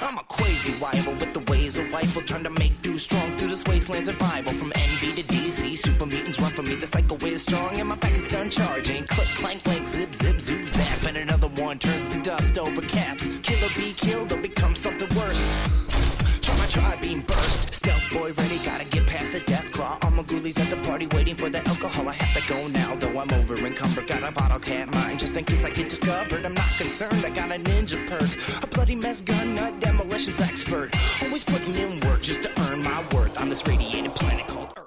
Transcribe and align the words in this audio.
I'm 0.00 0.16
a 0.16 0.22
crazy 0.24 0.72
rival 0.80 1.14
with 1.14 1.34
the 1.34 1.40
ways 1.50 1.76
of. 1.78 1.88
Will 2.14 2.22
turn 2.22 2.44
to 2.44 2.50
make 2.50 2.72
through 2.82 2.98
strong 2.98 3.36
through 3.36 3.48
this 3.48 3.64
wasteland 3.64 4.06
survival. 4.06 4.52
From 4.54 4.70
NB 4.70 5.16
to 5.16 5.22
DC, 5.22 5.76
super 5.76 6.06
mutants 6.06 6.40
run 6.40 6.52
for 6.52 6.62
me. 6.62 6.76
The 6.76 6.86
cycle 6.86 7.22
is 7.24 7.42
strong 7.42 7.78
and 7.78 7.88
my 7.88 7.96
back 7.96 8.16
is 8.16 8.28
gun 8.28 8.48
charging. 8.50 9.04
Click, 9.04 9.28
clank, 9.28 9.64
clank, 9.64 9.86
zip, 9.86 10.14
zip, 10.14 10.40
zoop, 10.40 10.68
zap. 10.68 11.04
And 11.08 11.16
another 11.16 11.48
one 11.62 11.78
turns 11.78 12.08
to 12.10 12.20
dust 12.22 12.58
over 12.58 12.82
caps. 12.82 13.28
Killer 13.42 13.68
be 13.76 13.92
killed 13.94 14.32
or 14.32 14.36
become 14.36 14.74
something 14.76 15.08
worse. 15.16 15.87
Try 16.68 16.82
my 16.82 16.90
tri-beam 16.90 17.22
burst. 17.22 17.72
Stealth 17.72 18.12
boy 18.12 18.32
ready, 18.32 18.58
gotta 18.62 18.84
get 18.84 19.06
past 19.06 19.32
the 19.32 19.40
death 19.40 19.72
claw. 19.72 19.98
All 20.02 20.10
my 20.10 20.22
ghoulies 20.24 20.60
at 20.60 20.68
the 20.68 20.76
party 20.88 21.06
waiting 21.14 21.34
for 21.34 21.48
the 21.48 21.66
alcohol. 21.66 22.08
I 22.08 22.12
have 22.12 22.42
to 22.42 22.52
go 22.52 22.68
now, 22.68 22.94
though 22.96 23.18
I'm 23.18 23.32
over 23.32 23.54
encumbered. 23.64 24.06
Got 24.06 24.22
a 24.22 24.32
bottle 24.32 24.58
cap 24.58 24.92
mine 24.92 25.16
just 25.16 25.34
in 25.34 25.44
case 25.44 25.64
I 25.64 25.70
get 25.70 25.88
discovered. 25.88 26.44
I'm 26.44 26.52
not 26.52 26.68
concerned, 26.76 27.24
I 27.24 27.30
got 27.30 27.50
a 27.50 27.58
ninja 27.58 28.06
perk. 28.06 28.62
A 28.62 28.66
bloody 28.66 28.96
mess 28.96 29.22
gun, 29.22 29.54
nut 29.54 29.80
demolitions 29.80 30.42
expert. 30.42 30.90
Always 31.22 31.44
putting 31.44 31.74
in 31.74 32.00
work 32.00 32.20
just 32.20 32.42
to 32.42 32.50
earn 32.62 32.82
my 32.82 33.02
worth 33.14 33.40
on 33.40 33.48
this 33.48 33.66
radiated 33.66 34.14
planet 34.14 34.46
called 34.46 34.74
Earth. 34.76 34.86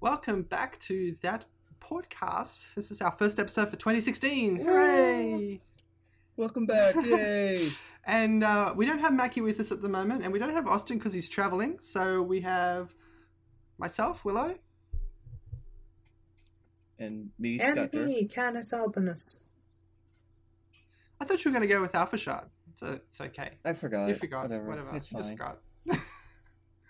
Welcome 0.00 0.42
back 0.42 0.78
to 0.80 1.14
that 1.22 1.46
podcast. 1.80 2.74
This 2.74 2.90
is 2.90 3.00
our 3.00 3.12
first 3.12 3.38
episode 3.38 3.70
for 3.70 3.76
2016. 3.76 4.56
Hooray! 4.56 5.60
Welcome 6.36 6.66
back! 6.66 6.94
Yay! 6.96 7.70
And 8.04 8.42
uh, 8.42 8.72
we 8.76 8.86
don't 8.86 9.00
have 9.00 9.12
Mackie 9.12 9.40
with 9.42 9.60
us 9.60 9.70
at 9.70 9.82
the 9.82 9.88
moment, 9.88 10.22
and 10.24 10.32
we 10.32 10.38
don't 10.38 10.52
have 10.54 10.66
Austin 10.66 10.96
because 10.98 11.12
he's 11.12 11.28
traveling. 11.28 11.78
So 11.80 12.22
we 12.22 12.40
have 12.40 12.94
myself, 13.78 14.24
Willow. 14.24 14.54
and 16.98 17.30
me, 17.38 17.60
And 17.60 17.74
Scudder. 17.74 18.06
me, 18.06 18.26
Canis 18.26 18.72
Albinus. 18.72 19.40
I 21.20 21.24
thought 21.24 21.44
you 21.44 21.50
were 21.50 21.56
going 21.58 21.68
to 21.68 21.72
go 21.74 21.80
with 21.80 21.94
Alpha 21.94 22.16
Shard. 22.16 22.46
So 22.74 22.86
it's 22.92 23.20
okay. 23.20 23.50
I 23.64 23.72
forgot. 23.74 24.08
you 24.08 24.14
forgot. 24.14 24.44
Whatever. 24.44 24.68
Whatever. 24.68 24.96
It's 24.96 25.10
You 25.12 25.20
fine. 25.22 25.30
forgot. 25.36 25.58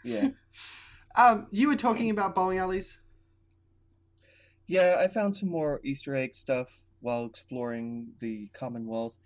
Yeah. 0.04 0.28
Um, 1.16 1.48
you 1.50 1.66
were 1.66 1.74
talking 1.74 2.10
about 2.10 2.36
bowling 2.36 2.58
alleys. 2.58 2.96
Yeah, 4.68 4.98
I 5.00 5.08
found 5.08 5.36
some 5.36 5.48
more 5.48 5.80
Easter 5.82 6.14
egg 6.14 6.36
stuff 6.36 6.68
while 7.00 7.24
exploring 7.26 8.12
the 8.20 8.46
Commonwealth, 8.52 9.16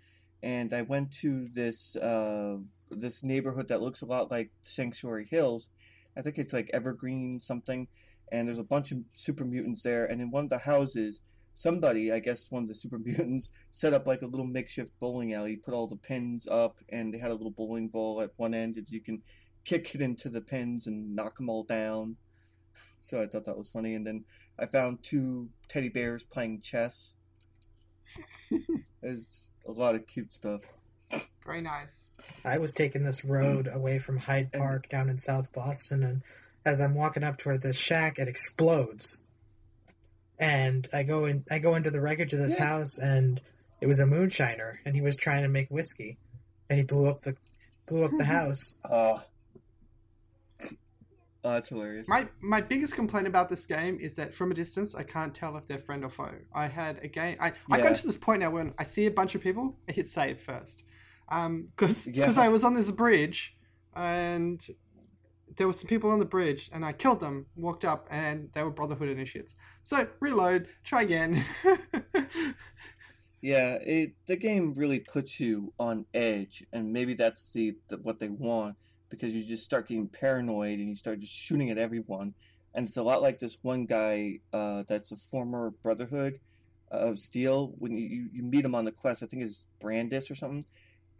and 0.43 0.73
I 0.73 0.81
went 0.81 1.11
to 1.21 1.47
this 1.53 1.95
uh, 1.95 2.57
this 2.91 3.23
neighborhood 3.23 3.69
that 3.69 3.81
looks 3.81 4.01
a 4.01 4.05
lot 4.05 4.29
like 4.29 4.51
Sanctuary 4.61 5.25
Hills. 5.25 5.69
I 6.17 6.21
think 6.21 6.37
it's 6.37 6.53
like 6.53 6.69
Evergreen 6.73 7.39
something, 7.39 7.87
and 8.31 8.47
there's 8.47 8.59
a 8.59 8.63
bunch 8.63 8.91
of 8.91 8.99
super 9.13 9.45
mutants 9.45 9.81
there. 9.81 10.05
And 10.05 10.21
in 10.21 10.29
one 10.29 10.43
of 10.43 10.49
the 10.49 10.57
houses, 10.57 11.21
somebody, 11.53 12.11
I 12.11 12.19
guess 12.19 12.51
one 12.51 12.63
of 12.63 12.69
the 12.69 12.75
super 12.75 12.99
mutants, 13.03 13.49
set 13.71 13.93
up 13.93 14.05
like 14.05 14.21
a 14.21 14.27
little 14.27 14.45
makeshift 14.45 14.91
bowling 14.99 15.33
alley, 15.33 15.55
put 15.55 15.73
all 15.73 15.87
the 15.87 15.95
pins 15.95 16.45
up, 16.47 16.77
and 16.89 17.13
they 17.13 17.17
had 17.17 17.31
a 17.31 17.35
little 17.35 17.51
bowling 17.51 17.87
ball 17.87 18.21
at 18.21 18.31
one 18.35 18.53
end 18.53 18.75
that 18.75 18.91
you 18.91 18.99
can 18.99 19.23
kick 19.63 19.95
it 19.95 20.01
into 20.01 20.29
the 20.29 20.41
pins 20.41 20.87
and 20.87 21.15
knock 21.15 21.37
them 21.37 21.49
all 21.49 21.63
down. 21.63 22.17
So 23.05 23.21
I 23.21 23.27
thought 23.27 23.43
that 23.43 23.57
was 23.57 23.67
funny. 23.67 23.95
And 23.95 24.07
then 24.07 24.23
I 24.57 24.65
found 24.65 25.03
two 25.03 25.49
teddy 25.67 25.89
bears 25.89 26.23
playing 26.23 26.61
chess. 26.61 27.15
There's 29.01 29.25
just 29.25 29.51
a 29.67 29.71
lot 29.71 29.95
of 29.95 30.07
cute 30.07 30.31
stuff. 30.33 30.61
Very 31.45 31.61
nice. 31.61 32.09
I 32.45 32.57
was 32.59 32.73
taking 32.73 33.03
this 33.03 33.25
road 33.25 33.67
away 33.71 33.99
from 33.99 34.17
Hyde 34.17 34.51
Park 34.53 34.87
down 34.89 35.09
in 35.09 35.19
South 35.19 35.51
Boston, 35.51 36.03
and 36.03 36.21
as 36.65 36.79
I'm 36.79 36.95
walking 36.95 37.23
up 37.23 37.37
toward 37.37 37.61
this 37.61 37.77
shack, 37.77 38.17
it 38.19 38.27
explodes. 38.27 39.21
And 40.39 40.87
I 40.93 41.03
go 41.03 41.25
in, 41.25 41.43
I 41.51 41.59
go 41.59 41.75
into 41.75 41.91
the 41.91 42.01
wreckage 42.01 42.33
of 42.33 42.39
this 42.39 42.55
Yeah. 42.57 42.65
house, 42.65 42.97
and 42.97 43.41
it 43.81 43.87
was 43.87 43.99
a 43.99 44.05
moonshiner, 44.05 44.77
and 44.85 44.95
he 44.95 45.01
was 45.01 45.15
trying 45.15 45.43
to 45.43 45.49
make 45.49 45.69
whiskey, 45.69 46.17
and 46.69 46.79
he 46.79 46.85
blew 46.85 47.09
up 47.09 47.21
the, 47.21 47.35
blew 47.87 48.05
up 48.05 48.11
the 48.17 48.23
house. 48.37 48.75
Oh. 48.89 49.21
Oh, 51.43 51.51
that's 51.53 51.69
hilarious. 51.69 52.07
My 52.07 52.27
my 52.41 52.61
biggest 52.61 52.95
complaint 52.95 53.27
about 53.27 53.49
this 53.49 53.65
game 53.65 53.97
is 53.99 54.15
that 54.15 54.33
from 54.33 54.51
a 54.51 54.53
distance 54.53 54.95
I 54.95 55.03
can't 55.03 55.33
tell 55.33 55.57
if 55.57 55.67
they're 55.67 55.79
friend 55.79 56.03
or 56.03 56.09
foe. 56.09 56.35
I 56.53 56.67
had 56.67 56.99
a 57.03 57.07
game. 57.07 57.37
I 57.39 57.53
I 57.71 57.77
Yeah. 57.77 57.83
got 57.83 57.95
to 57.95 58.07
this 58.07 58.17
point 58.17 58.39
now 58.41 58.51
when 58.51 58.73
I 58.77 58.83
see 58.83 59.05
a 59.05 59.11
bunch 59.11 59.35
of 59.35 59.41
people, 59.41 59.77
I 59.89 59.91
hit 59.91 60.07
save 60.07 60.39
first, 60.39 60.83
Um 61.29 61.65
because 61.75 62.07
Yeah. 62.07 62.31
I 62.37 62.49
was 62.49 62.63
on 62.63 62.75
this 62.75 62.91
bridge, 62.91 63.55
and 63.95 64.65
there 65.57 65.67
were 65.67 65.73
some 65.73 65.87
people 65.87 66.11
on 66.11 66.19
the 66.19 66.25
bridge, 66.25 66.69
and 66.73 66.83
I 66.85 66.93
killed 66.93 67.19
them. 67.19 67.47
Walked 67.55 67.85
up, 67.85 68.07
and 68.09 68.49
they 68.53 68.63
were 68.63 68.71
Brotherhood 68.71 69.09
initiates. 69.09 69.55
So 69.81 70.07
reload, 70.19 70.67
try 70.83 71.01
again. 71.03 71.43
Yeah, 73.41 73.75
it 73.75 74.13
the 74.25 74.37
game 74.37 74.73
really 74.73 74.99
puts 75.01 75.39
you 75.39 75.73
on 75.77 76.05
edge, 76.13 76.63
and 76.71 76.93
maybe 76.93 77.13
that's 77.13 77.51
the, 77.51 77.75
the 77.89 77.97
what 77.97 78.19
they 78.19 78.29
want 78.29 78.77
because 79.13 79.35
you 79.35 79.43
just 79.43 79.63
start 79.63 79.87
getting 79.87 80.07
paranoid 80.07 80.79
and 80.79 80.89
you 80.89 80.95
start 80.95 81.19
just 81.19 81.31
shooting 81.33 81.69
at 81.69 81.77
everyone, 81.77 82.33
and 82.73 82.87
it's 82.87 82.97
a 82.97 83.03
lot 83.03 83.21
like 83.21 83.37
this 83.37 83.59
one 83.61 83.85
guy 83.85 84.39
uh, 84.51 84.81
that's 84.87 85.11
a 85.11 85.15
former 85.15 85.69
Brotherhood 85.83 86.39
of 86.89 87.19
Steel. 87.19 87.75
When 87.77 87.95
you, 87.95 88.29
you, 88.33 88.41
meet 88.41 88.65
him 88.65 88.73
on 88.73 88.85
the 88.85 88.91
quest, 88.91 89.21
I 89.21 89.27
think 89.27 89.43
it's 89.43 89.65
Brandis 89.79 90.31
or 90.31 90.35
something, 90.35 90.65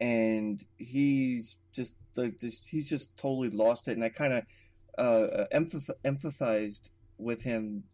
and 0.00 0.60
he's 0.76 1.56
just 1.72 1.94
like 2.16 2.40
he's 2.40 2.88
just 2.88 3.16
totally 3.16 3.50
lost 3.50 3.86
it, 3.86 3.92
and 3.92 4.02
I 4.02 4.08
kind 4.08 4.32
of 4.32 4.44
uh, 4.98 5.44
empathized 5.54 6.88
with 7.16 7.44
him 7.44 7.84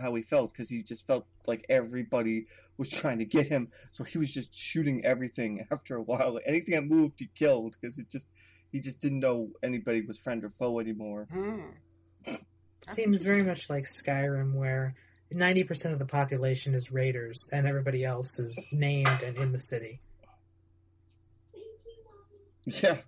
how 0.00 0.14
he 0.14 0.22
felt 0.22 0.50
because 0.50 0.70
he 0.70 0.82
just 0.82 1.06
felt 1.06 1.26
like 1.46 1.66
everybody 1.68 2.46
was 2.78 2.88
trying 2.88 3.18
to 3.18 3.26
get 3.26 3.48
him, 3.48 3.68
so 3.92 4.02
he 4.02 4.16
was 4.16 4.30
just 4.30 4.54
shooting 4.54 5.04
everything. 5.04 5.66
After 5.70 5.96
a 5.96 6.02
while, 6.02 6.40
anything 6.46 6.74
that 6.74 6.86
moved, 6.86 7.20
he 7.20 7.28
killed 7.34 7.76
because 7.78 7.98
it 7.98 8.08
just 8.10 8.24
he 8.76 8.80
just 8.82 9.00
didn't 9.00 9.20
know 9.20 9.48
anybody 9.62 10.02
was 10.02 10.18
friend 10.18 10.44
or 10.44 10.50
foe 10.50 10.78
anymore. 10.80 11.26
Hmm. 11.32 12.34
Seems 12.82 13.22
very 13.22 13.42
much 13.42 13.70
like 13.70 13.84
Skyrim, 13.84 14.52
where 14.52 14.94
90% 15.32 15.92
of 15.92 15.98
the 15.98 16.04
population 16.04 16.74
is 16.74 16.92
raiders, 16.92 17.48
and 17.50 17.66
everybody 17.66 18.04
else 18.04 18.38
is 18.38 18.70
named 18.74 19.22
and 19.24 19.36
in 19.38 19.52
the 19.52 19.58
city. 19.58 20.00
Yeah, 22.82 22.98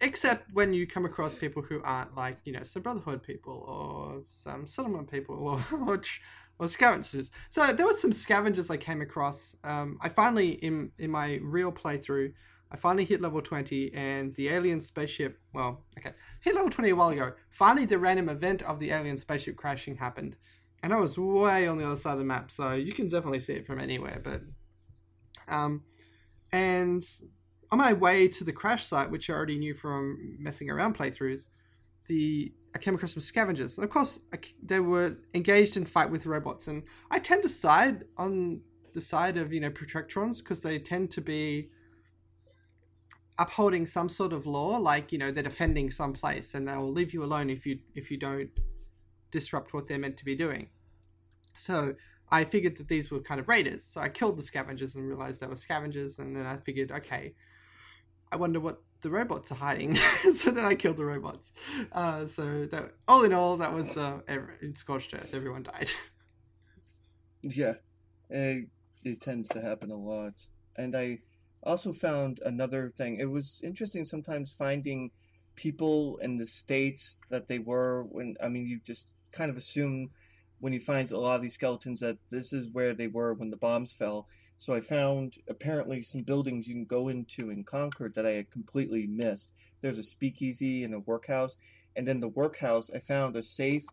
Except 0.00 0.52
when 0.52 0.74
you 0.74 0.84
come 0.86 1.04
across 1.04 1.38
people 1.38 1.62
who 1.62 1.80
aren't 1.84 2.16
like, 2.16 2.38
you 2.44 2.52
know, 2.52 2.64
some 2.64 2.82
Brotherhood 2.82 3.22
people 3.22 3.54
or 3.66 4.20
some 4.20 4.66
settlement 4.66 5.08
people 5.08 5.48
or 5.48 5.64
or, 5.86 5.98
ch- 5.98 6.20
or 6.58 6.66
scavengers. 6.66 7.30
So 7.50 7.72
there 7.72 7.86
were 7.86 7.92
some 7.92 8.12
scavengers 8.12 8.68
I 8.68 8.78
came 8.78 9.00
across. 9.00 9.54
Um, 9.62 9.98
I 10.02 10.08
finally, 10.08 10.50
in 10.50 10.90
in 10.98 11.10
my 11.12 11.38
real 11.40 11.70
playthrough, 11.70 12.32
I 12.70 12.76
finally 12.76 13.04
hit 13.04 13.20
level 13.20 13.40
20 13.40 13.94
and 13.94 14.34
the 14.34 14.48
alien 14.48 14.80
spaceship, 14.80 15.38
well, 15.52 15.84
okay, 15.98 16.12
hit 16.40 16.54
level 16.54 16.70
20 16.70 16.90
a 16.90 16.96
while 16.96 17.10
ago. 17.10 17.32
Finally, 17.50 17.86
the 17.86 17.98
random 17.98 18.28
event 18.28 18.62
of 18.62 18.78
the 18.78 18.90
alien 18.90 19.16
spaceship 19.16 19.56
crashing 19.56 19.96
happened. 19.96 20.36
And 20.82 20.92
I 20.92 20.96
was 20.96 21.16
way 21.16 21.66
on 21.66 21.78
the 21.78 21.86
other 21.86 21.96
side 21.96 22.12
of 22.12 22.18
the 22.18 22.24
map, 22.24 22.50
so 22.50 22.72
you 22.72 22.92
can 22.92 23.08
definitely 23.08 23.40
see 23.40 23.54
it 23.54 23.66
from 23.66 23.80
anywhere. 23.80 24.20
But, 24.22 24.42
um, 25.48 25.84
and 26.52 27.02
on 27.70 27.78
my 27.78 27.92
way 27.92 28.28
to 28.28 28.44
the 28.44 28.52
crash 28.52 28.84
site, 28.86 29.10
which 29.10 29.30
I 29.30 29.34
already 29.34 29.58
knew 29.58 29.74
from 29.74 30.36
messing 30.38 30.70
around 30.70 30.96
playthroughs, 30.96 31.48
the 32.08 32.52
I 32.74 32.78
came 32.78 32.94
across 32.94 33.14
some 33.14 33.20
scavengers, 33.20 33.78
and 33.78 33.84
of 33.84 33.90
course 33.90 34.20
I 34.32 34.38
they 34.62 34.80
were 34.80 35.16
engaged 35.34 35.76
in 35.76 35.84
fight 35.84 36.10
with 36.10 36.26
robots. 36.26 36.68
And 36.68 36.84
I 37.10 37.18
tend 37.18 37.42
to 37.42 37.48
side 37.48 38.04
on 38.16 38.60
the 38.94 39.00
side 39.00 39.36
of 39.36 39.52
you 39.52 39.60
know 39.60 39.70
protectrons 39.70 40.38
because 40.38 40.62
they 40.62 40.78
tend 40.78 41.10
to 41.12 41.20
be 41.20 41.70
upholding 43.38 43.86
some 43.86 44.08
sort 44.08 44.32
of 44.32 44.46
law, 44.46 44.78
like 44.78 45.12
you 45.12 45.18
know 45.18 45.30
they're 45.30 45.42
defending 45.42 45.90
some 45.90 46.12
place, 46.12 46.54
and 46.54 46.66
they'll 46.66 46.90
leave 46.90 47.12
you 47.12 47.22
alone 47.22 47.50
if 47.50 47.66
you 47.66 47.78
if 47.94 48.10
you 48.10 48.16
don't 48.16 48.50
disrupt 49.30 49.74
what 49.74 49.86
they're 49.86 49.98
meant 49.98 50.16
to 50.18 50.24
be 50.24 50.34
doing. 50.34 50.68
So 51.54 51.94
I 52.30 52.44
figured 52.44 52.76
that 52.76 52.88
these 52.88 53.10
were 53.10 53.20
kind 53.20 53.40
of 53.40 53.48
raiders. 53.48 53.84
So 53.84 54.00
I 54.00 54.08
killed 54.08 54.36
the 54.36 54.42
scavengers 54.42 54.96
and 54.96 55.06
realized 55.06 55.40
they 55.40 55.46
were 55.46 55.56
scavengers, 55.56 56.18
and 56.18 56.34
then 56.34 56.46
I 56.46 56.56
figured, 56.56 56.90
okay, 56.90 57.34
I 58.32 58.36
wonder 58.36 58.60
what 58.60 58.82
the 59.02 59.10
robots 59.10 59.52
are 59.52 59.56
hiding. 59.56 59.94
so 60.34 60.50
then 60.50 60.64
I 60.64 60.74
killed 60.74 60.96
the 60.96 61.04
robots. 61.04 61.52
Uh, 61.92 62.26
so 62.26 62.66
that 62.66 62.92
all 63.06 63.24
in 63.24 63.32
all, 63.32 63.56
that 63.58 63.72
was 63.72 63.96
uh, 63.96 64.20
scorched 64.74 65.14
earth. 65.14 65.32
Everyone 65.34 65.62
died. 65.62 65.90
yeah, 67.42 67.74
it, 68.30 68.68
it 69.04 69.20
tends 69.20 69.48
to 69.50 69.60
happen 69.60 69.90
a 69.90 69.96
lot. 69.96 70.34
And 70.76 70.96
I 70.96 71.20
also 71.66 71.92
found 71.92 72.40
another 72.44 72.92
thing. 72.96 73.18
It 73.20 73.30
was 73.30 73.60
interesting 73.64 74.04
sometimes 74.04 74.52
finding 74.52 75.10
people 75.56 76.18
in 76.18 76.36
the 76.36 76.46
states 76.46 77.18
that 77.30 77.48
they 77.48 77.58
were 77.58 78.04
when 78.04 78.36
I 78.42 78.48
mean 78.48 78.66
you 78.66 78.78
just 78.84 79.08
kind 79.32 79.50
of 79.50 79.56
assume 79.56 80.10
when 80.60 80.72
you 80.72 80.80
find 80.80 81.10
a 81.10 81.18
lot 81.18 81.36
of 81.36 81.42
these 81.42 81.54
skeletons 81.54 82.00
that 82.00 82.18
this 82.30 82.52
is 82.52 82.70
where 82.70 82.94
they 82.94 83.08
were 83.08 83.34
when 83.34 83.50
the 83.50 83.56
bombs 83.56 83.92
fell. 83.92 84.26
So 84.58 84.72
I 84.72 84.80
found 84.80 85.36
apparently 85.48 86.02
some 86.02 86.22
buildings 86.22 86.66
you 86.66 86.74
can 86.74 86.86
go 86.86 87.08
into 87.08 87.50
in 87.50 87.64
Concord 87.64 88.14
that 88.14 88.24
I 88.24 88.30
had 88.30 88.50
completely 88.50 89.06
missed. 89.06 89.52
There's 89.82 89.98
a 89.98 90.02
speakeasy 90.02 90.84
and 90.84 90.94
a 90.94 91.00
workhouse, 91.00 91.56
and 91.94 92.08
then 92.08 92.20
the 92.20 92.28
workhouse 92.28 92.90
I 92.94 93.00
found 93.00 93.36
a 93.36 93.42
safe, 93.42 93.84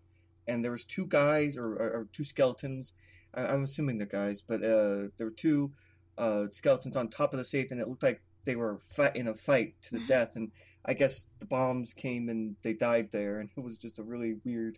and 0.47 0.63
there 0.63 0.71
was 0.71 0.85
two 0.85 1.05
guys 1.07 1.57
or, 1.57 1.73
or, 1.73 1.91
or 1.91 2.07
two 2.13 2.23
skeletons. 2.23 2.93
I, 3.33 3.47
I'm 3.47 3.65
assuming 3.65 3.97
they're 3.97 4.07
guys, 4.07 4.41
but 4.41 4.63
uh, 4.63 5.09
there 5.17 5.27
were 5.27 5.31
two 5.31 5.73
uh, 6.17 6.45
skeletons 6.51 6.95
on 6.95 7.09
top 7.09 7.33
of 7.33 7.39
the 7.39 7.45
safe, 7.45 7.71
and 7.71 7.79
it 7.81 7.87
looked 7.87 8.03
like 8.03 8.21
they 8.45 8.55
were 8.55 8.77
fight 8.89 9.15
in 9.15 9.27
a 9.27 9.33
fight 9.35 9.75
to 9.83 9.97
the 9.97 10.05
death, 10.07 10.35
and 10.35 10.51
I 10.85 10.93
guess 10.93 11.27
the 11.39 11.45
bombs 11.45 11.93
came 11.93 12.29
and 12.29 12.55
they 12.63 12.73
died 12.73 13.09
there, 13.11 13.39
and 13.39 13.49
it 13.55 13.61
was 13.61 13.77
just 13.77 13.99
a 13.99 14.03
really 14.03 14.35
weird 14.45 14.77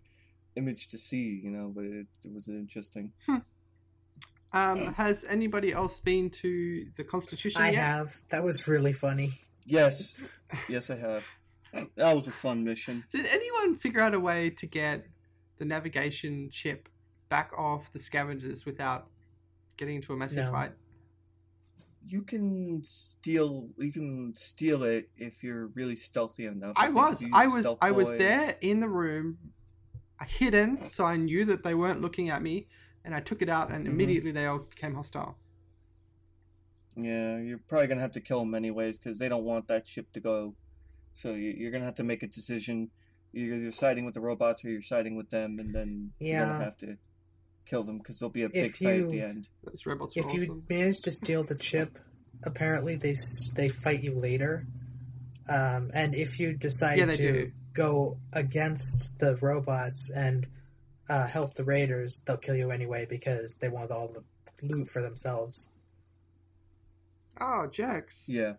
image 0.55 0.87
to 0.89 0.97
see, 0.97 1.41
you 1.43 1.49
know. 1.49 1.71
But 1.75 1.85
it, 1.85 2.07
it 2.23 2.33
was 2.33 2.47
interesting. 2.47 3.11
Um, 4.53 4.93
has 4.93 5.25
anybody 5.25 5.73
else 5.73 5.99
been 5.99 6.29
to 6.29 6.85
the 6.95 7.03
Constitution 7.03 7.61
I 7.61 7.71
yet? 7.71 7.75
have. 7.83 8.15
That 8.29 8.43
was 8.43 8.67
really 8.67 8.93
funny. 8.93 9.31
Yes, 9.65 10.15
yes, 10.69 10.89
I 10.89 10.95
have. 10.95 11.25
That 11.97 12.15
was 12.15 12.27
a 12.27 12.31
fun 12.31 12.63
mission. 12.63 13.03
Did 13.11 13.25
anyone 13.25 13.75
figure 13.75 13.99
out 13.99 14.13
a 14.13 14.19
way 14.19 14.49
to 14.51 14.65
get 14.65 15.05
the 15.57 15.65
navigation 15.65 16.49
ship 16.51 16.87
back 17.27 17.51
off 17.57 17.91
the 17.91 17.99
scavengers 17.99 18.65
without 18.65 19.07
getting 19.75 19.95
into 19.95 20.13
a 20.13 20.15
massive 20.15 20.45
No. 20.45 20.51
fight? 20.51 20.71
You 22.07 22.21
can 22.21 22.81
steal. 22.83 23.69
You 23.77 23.91
can 23.91 24.33
steal 24.35 24.83
it 24.83 25.09
if 25.17 25.43
you're 25.43 25.67
really 25.67 25.95
stealthy 25.95 26.45
enough. 26.45 26.73
I 26.75 26.85
think 26.85 26.95
was, 26.97 27.25
I 27.33 27.47
was, 27.47 27.67
I 27.81 27.91
was 27.91 28.09
boy- 28.11 28.17
there 28.19 28.55
in 28.61 28.79
the 28.79 28.87
room, 28.89 29.37
hidden, 30.27 30.87
so 30.89 31.03
I 31.05 31.17
knew 31.17 31.45
that 31.45 31.63
they 31.63 31.73
weren't 31.73 32.01
looking 32.01 32.29
at 32.29 32.41
me, 32.41 32.67
and 33.03 33.15
I 33.15 33.21
took 33.21 33.41
it 33.41 33.49
out, 33.49 33.71
and 33.71 33.85
Mhm. 33.85 33.89
immediately 33.91 34.31
they 34.31 34.45
all 34.45 34.59
became 34.59 34.93
hostile. 34.93 35.37
Yeah, 36.95 37.39
you're 37.39 37.57
probably 37.67 37.87
gonna 37.87 38.01
have 38.01 38.13
to 38.13 38.21
kill 38.21 38.39
them 38.39 38.55
anyways 38.55 38.97
because 38.97 39.19
they 39.19 39.27
don't 39.27 39.43
want 39.43 39.67
that 39.67 39.85
ship 39.87 40.11
to 40.13 40.19
go. 40.19 40.55
So 41.13 41.33
you, 41.33 41.51
you're 41.51 41.71
gonna 41.71 41.85
have 41.85 41.95
to 41.95 42.03
make 42.03 42.23
a 42.23 42.27
decision. 42.27 42.89
You're 43.33 43.55
either 43.55 43.71
siding 43.71 44.05
with 44.05 44.13
the 44.13 44.21
robots 44.21 44.63
or 44.63 44.69
you're 44.69 44.81
siding 44.81 45.15
with 45.17 45.29
them, 45.29 45.59
and 45.59 45.73
then 45.75 46.13
you're 46.19 46.29
Yeah. 46.29 46.45
gonna 46.45 46.63
have 46.63 46.77
to 46.79 46.97
kill 47.65 47.83
them 47.83 47.97
because 47.97 48.19
there'll 48.19 48.31
be 48.31 48.43
a 48.43 48.49
big 48.49 48.65
If 48.65 48.75
fight 48.77 49.01
at 49.01 49.09
the 49.09 49.21
end. 49.21 49.47
Those 49.63 49.85
robots 49.85 50.15
were 50.15 50.23
If 50.25 50.33
you 50.33 50.41
awesome. 50.43 50.63
manage 50.69 51.01
to 51.01 51.11
steal 51.11 51.43
the 51.43 51.55
chip, 51.55 51.97
apparently 52.43 52.95
they 52.95 53.15
they 53.55 53.69
fight 53.69 54.03
you 54.03 54.13
later. 54.13 54.65
Um, 55.47 55.91
and 55.93 56.15
if 56.15 56.39
you 56.39 56.53
decide 56.53 56.97
Yeah, 56.99 57.05
to 57.05 57.17
do. 57.17 57.51
go 57.73 58.17
against 58.33 59.17
the 59.19 59.35
robots 59.35 60.09
and 60.09 60.47
uh, 61.07 61.27
help 61.27 61.53
the 61.53 61.63
raiders, 61.63 62.21
they'll 62.25 62.37
kill 62.37 62.55
you 62.55 62.71
anyway 62.71 63.05
because 63.07 63.55
they 63.55 63.69
want 63.69 63.91
all 63.91 64.07
the 64.07 64.23
loot 64.65 64.89
for 64.89 65.01
themselves. 65.03 65.69
Oh, 67.39 67.67
jerks. 67.67 68.25
Yeah, 68.27 68.53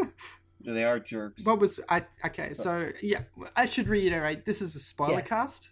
they 0.64 0.84
are 0.84 0.98
jerks. 0.98 1.44
What 1.44 1.58
was 1.60 1.78
I? 1.88 2.04
Okay, 2.24 2.52
So- 2.54 2.62
so 2.62 2.92
yeah, 3.02 3.20
I 3.54 3.66
should 3.66 3.88
reiterate. 3.88 4.44
This 4.44 4.62
is 4.62 4.74
a 4.74 4.80
spoiler 4.80 5.12
Yes. 5.18 5.28
cast, 5.28 5.68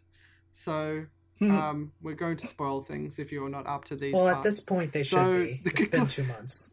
so 0.51 1.07
um, 1.41 1.93
we're 2.03 2.15
going 2.15 2.37
to 2.39 2.47
spoil 2.47 2.83
things 2.83 3.19
if 3.19 3.33
you're 3.33 3.49
not 3.49 3.67
up 3.67 3.85
to 3.87 3.97
these. 3.97 4.15
Well, 4.15 4.29
at 4.29 4.43
this 4.43 4.61
point, 4.61 4.93
they 4.93 5.03
should 5.03 5.17
So, 5.19 5.33
be. 5.33 5.61
the 5.65 5.71
It's 5.71 5.87
been 5.87 6.07
two 6.07 6.25
months. 6.25 6.71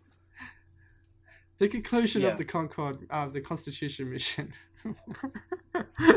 the 1.58 1.68
conclusion 1.68 2.22
Yeah. 2.22 2.30
of 2.30 2.38
the 2.38 2.46
Concord, 2.46 3.06
uh, 3.10 3.28
the 3.28 3.42
Constitution 3.42 4.10
mission. 4.12 4.54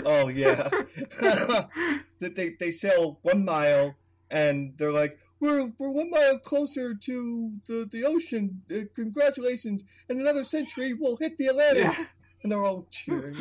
oh 0.07 0.29
yeah, 0.29 0.69
that 1.21 2.33
they 2.35 2.57
they 2.59 2.71
sail 2.71 3.19
one 3.23 3.45
mile 3.45 3.95
and 4.31 4.73
they're 4.79 4.91
like, 4.93 5.19
we're 5.41 5.71
we're 5.79 5.91
one 5.91 6.09
mile 6.11 6.39
closer 6.39 6.95
to 6.95 7.53
the 7.67 7.87
the 7.93 8.05
ocean. 8.07 8.63
Uh, 8.75 8.81
congratulations! 8.95 9.85
In 10.09 10.19
another 10.19 10.45
century, 10.45 10.95
we'll 10.95 11.17
hit 11.19 11.37
the 11.37 11.49
Atlantic. 11.49 11.85
yeah. 11.85 12.07
And 12.43 12.53
they're 12.53 12.63
all 12.65 12.87
cheering. 12.91 13.37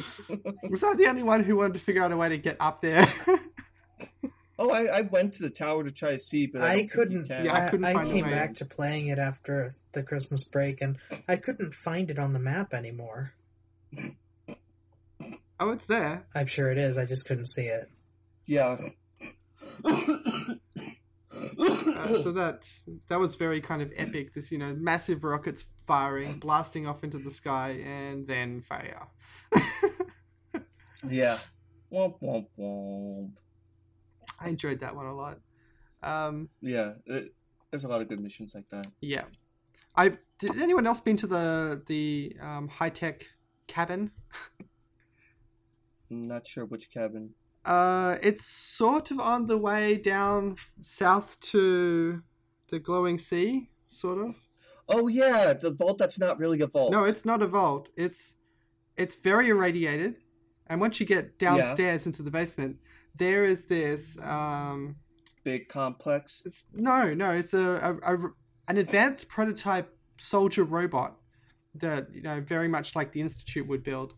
Was 0.69 0.83
I 0.83 0.93
the 0.93 1.07
only 1.07 1.23
one 1.23 1.43
who 1.43 1.55
wanted 1.57 1.73
to 1.73 1.79
figure 1.79 2.01
out 2.03 2.11
a 2.13 2.17
way 2.17 2.29
to 2.29 2.37
get 2.37 2.55
up 2.61 2.79
there? 2.81 3.05
Oh, 4.59 4.69
I, 4.69 4.99
I 4.99 5.01
went 5.01 5.33
to 5.33 5.43
the 5.43 5.49
tower 5.49 5.83
to 5.83 5.91
try 5.91 6.11
to 6.11 6.19
see, 6.19 6.47
but 6.47 6.61
I, 6.61 6.65
I 6.65 6.67
don't 6.69 6.77
think 6.77 6.91
you 6.91 6.97
couldn't. 6.97 7.45
Yeah, 7.45 7.53
I 7.53 7.65
I, 7.65 7.69
couldn't 7.69 7.85
I 7.85 7.93
find 7.93 8.07
a 8.07 8.11
came 8.11 8.25
back 8.25 8.55
to 8.55 8.65
playing 8.65 9.07
it 9.07 9.19
after 9.19 9.75
the 9.91 10.03
Christmas 10.03 10.43
break, 10.43 10.81
and 10.81 10.97
I 11.27 11.37
couldn't 11.37 11.73
find 11.73 12.09
it 12.11 12.19
on 12.19 12.33
the 12.33 12.39
map 12.39 12.73
anymore. 12.73 13.33
oh, 15.59 15.69
it's 15.69 15.85
there. 15.85 16.25
I'm 16.35 16.47
sure 16.47 16.71
it 16.71 16.77
is. 16.77 16.97
I 16.97 17.05
just 17.05 17.25
couldn't 17.25 17.45
see 17.45 17.65
it. 17.65 17.89
Yeah. 18.45 18.77
Uh, 21.33 22.21
so 22.21 22.31
that 22.31 22.67
that 23.07 23.19
was 23.19 23.35
very 23.35 23.61
kind 23.61 23.81
of 23.81 23.91
epic. 23.95 24.33
This 24.33 24.51
you 24.51 24.57
know 24.57 24.75
massive 24.75 25.23
rockets 25.23 25.65
firing, 25.85 26.39
blasting 26.39 26.87
off 26.87 27.03
into 27.03 27.17
the 27.17 27.31
sky, 27.31 27.81
and 27.83 28.27
then 28.27 28.61
fire. 28.61 29.07
yeah. 31.09 31.39
Womp 31.91 32.19
womp 32.21 32.47
womp. 32.57 33.31
I 34.43 34.49
enjoyed 34.49 34.79
that 34.79 34.95
one 34.95 35.05
a 35.05 35.15
lot. 35.15 35.39
Um, 36.01 36.49
Yeah, 36.61 36.93
it, 37.05 37.33
there's 37.71 37.85
a 37.85 37.87
lot 37.87 38.01
of 38.01 38.09
good 38.09 38.19
missions 38.19 38.53
like 38.55 38.67
that. 38.69 38.87
yeah, 39.01 39.23
I 39.95 40.17
did. 40.39 40.59
Anyone 40.61 40.85
else 40.87 40.99
been 40.99 41.17
to 41.17 41.27
the 41.27 41.81
the 41.87 42.35
um, 42.41 42.67
high 42.67 42.89
tech 42.89 43.25
cabin? 43.67 44.11
I'm 46.11 46.23
not 46.23 46.45
sure 46.47 46.65
which 46.65 46.91
cabin. 46.91 47.31
Uh, 47.65 48.17
it's 48.21 48.45
sort 48.45 49.09
of 49.11 49.19
on 49.19 49.45
the 49.45 49.57
way 49.57 49.97
down 49.97 50.57
south 50.81 51.39
to 51.39 52.21
the 52.69 52.79
glowing 52.79 53.17
sea, 53.17 53.69
sort 53.87 54.17
of. 54.19 54.35
Oh 54.89 55.07
yeah, 55.07 55.53
the 55.53 55.71
vault 55.71 55.97
that's 55.97 56.19
not 56.19 56.37
really 56.39 56.59
a 56.61 56.67
vault. 56.67 56.91
No, 56.91 57.05
it's 57.05 57.23
not 57.25 57.41
a 57.41 57.47
vault. 57.47 57.89
It's 57.95 58.35
it's 58.97 59.15
very 59.15 59.49
irradiated, 59.49 60.17
and 60.67 60.81
once 60.81 60.99
you 60.99 61.05
get 61.05 61.39
downstairs 61.39 62.05
into 62.05 62.21
the 62.21 62.29
basement, 62.31 62.77
there 63.15 63.45
is 63.45 63.65
this. 63.65 64.17
Um, 64.21 64.95
big 65.43 65.67
complex. 65.67 66.41
it's 66.45 66.63
no, 66.73 67.13
no. 67.13 67.31
It's 67.31 67.53
a, 67.53 67.99
a, 68.03 68.15
a 68.15 68.29
an 68.67 68.77
advanced 68.77 69.27
prototype 69.27 69.95
soldier 70.17 70.63
robot 70.63 71.17
that 71.75 72.07
you 72.13 72.21
know 72.21 72.41
very 72.41 72.67
much 72.67 72.95
like 72.95 73.11
the 73.11 73.21
institute 73.21 73.67
would 73.67 73.83
build, 73.83 74.13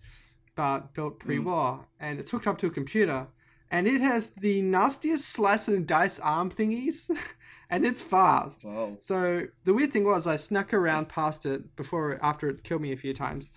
but 0.56 0.94
built 0.94 1.19
pre-war, 1.19 1.88
and 2.00 2.19
it's 2.19 2.31
hooked 2.31 2.47
up 2.47 2.57
to 2.59 2.68
a 2.68 2.71
computer, 2.71 3.27
and 3.71 3.88
it 3.88 4.01
has 4.01 4.31
the 4.42 4.62
nastiest 4.62 5.27
slice 5.27 5.68
and 5.68 5.88
dice 5.88 6.19
arm 6.19 6.51
thingies, 6.51 7.09
and 7.69 7.86
it's 7.86 8.01
fast. 8.01 8.63
Wow. 8.63 8.98
So 9.01 9.48
the 9.63 9.74
weird 9.74 9.91
thing 9.91 10.06
was, 10.06 10.27
I 10.27 10.36
snuck 10.36 10.74
around 10.74 11.09
past 11.09 11.45
it 11.45 11.75
before, 11.75 12.19
after 12.21 12.50
it 12.50 12.63
killed 12.63 12.81
me 12.81 12.91
a 12.91 12.98
few 12.98 13.13
times, 13.13 13.51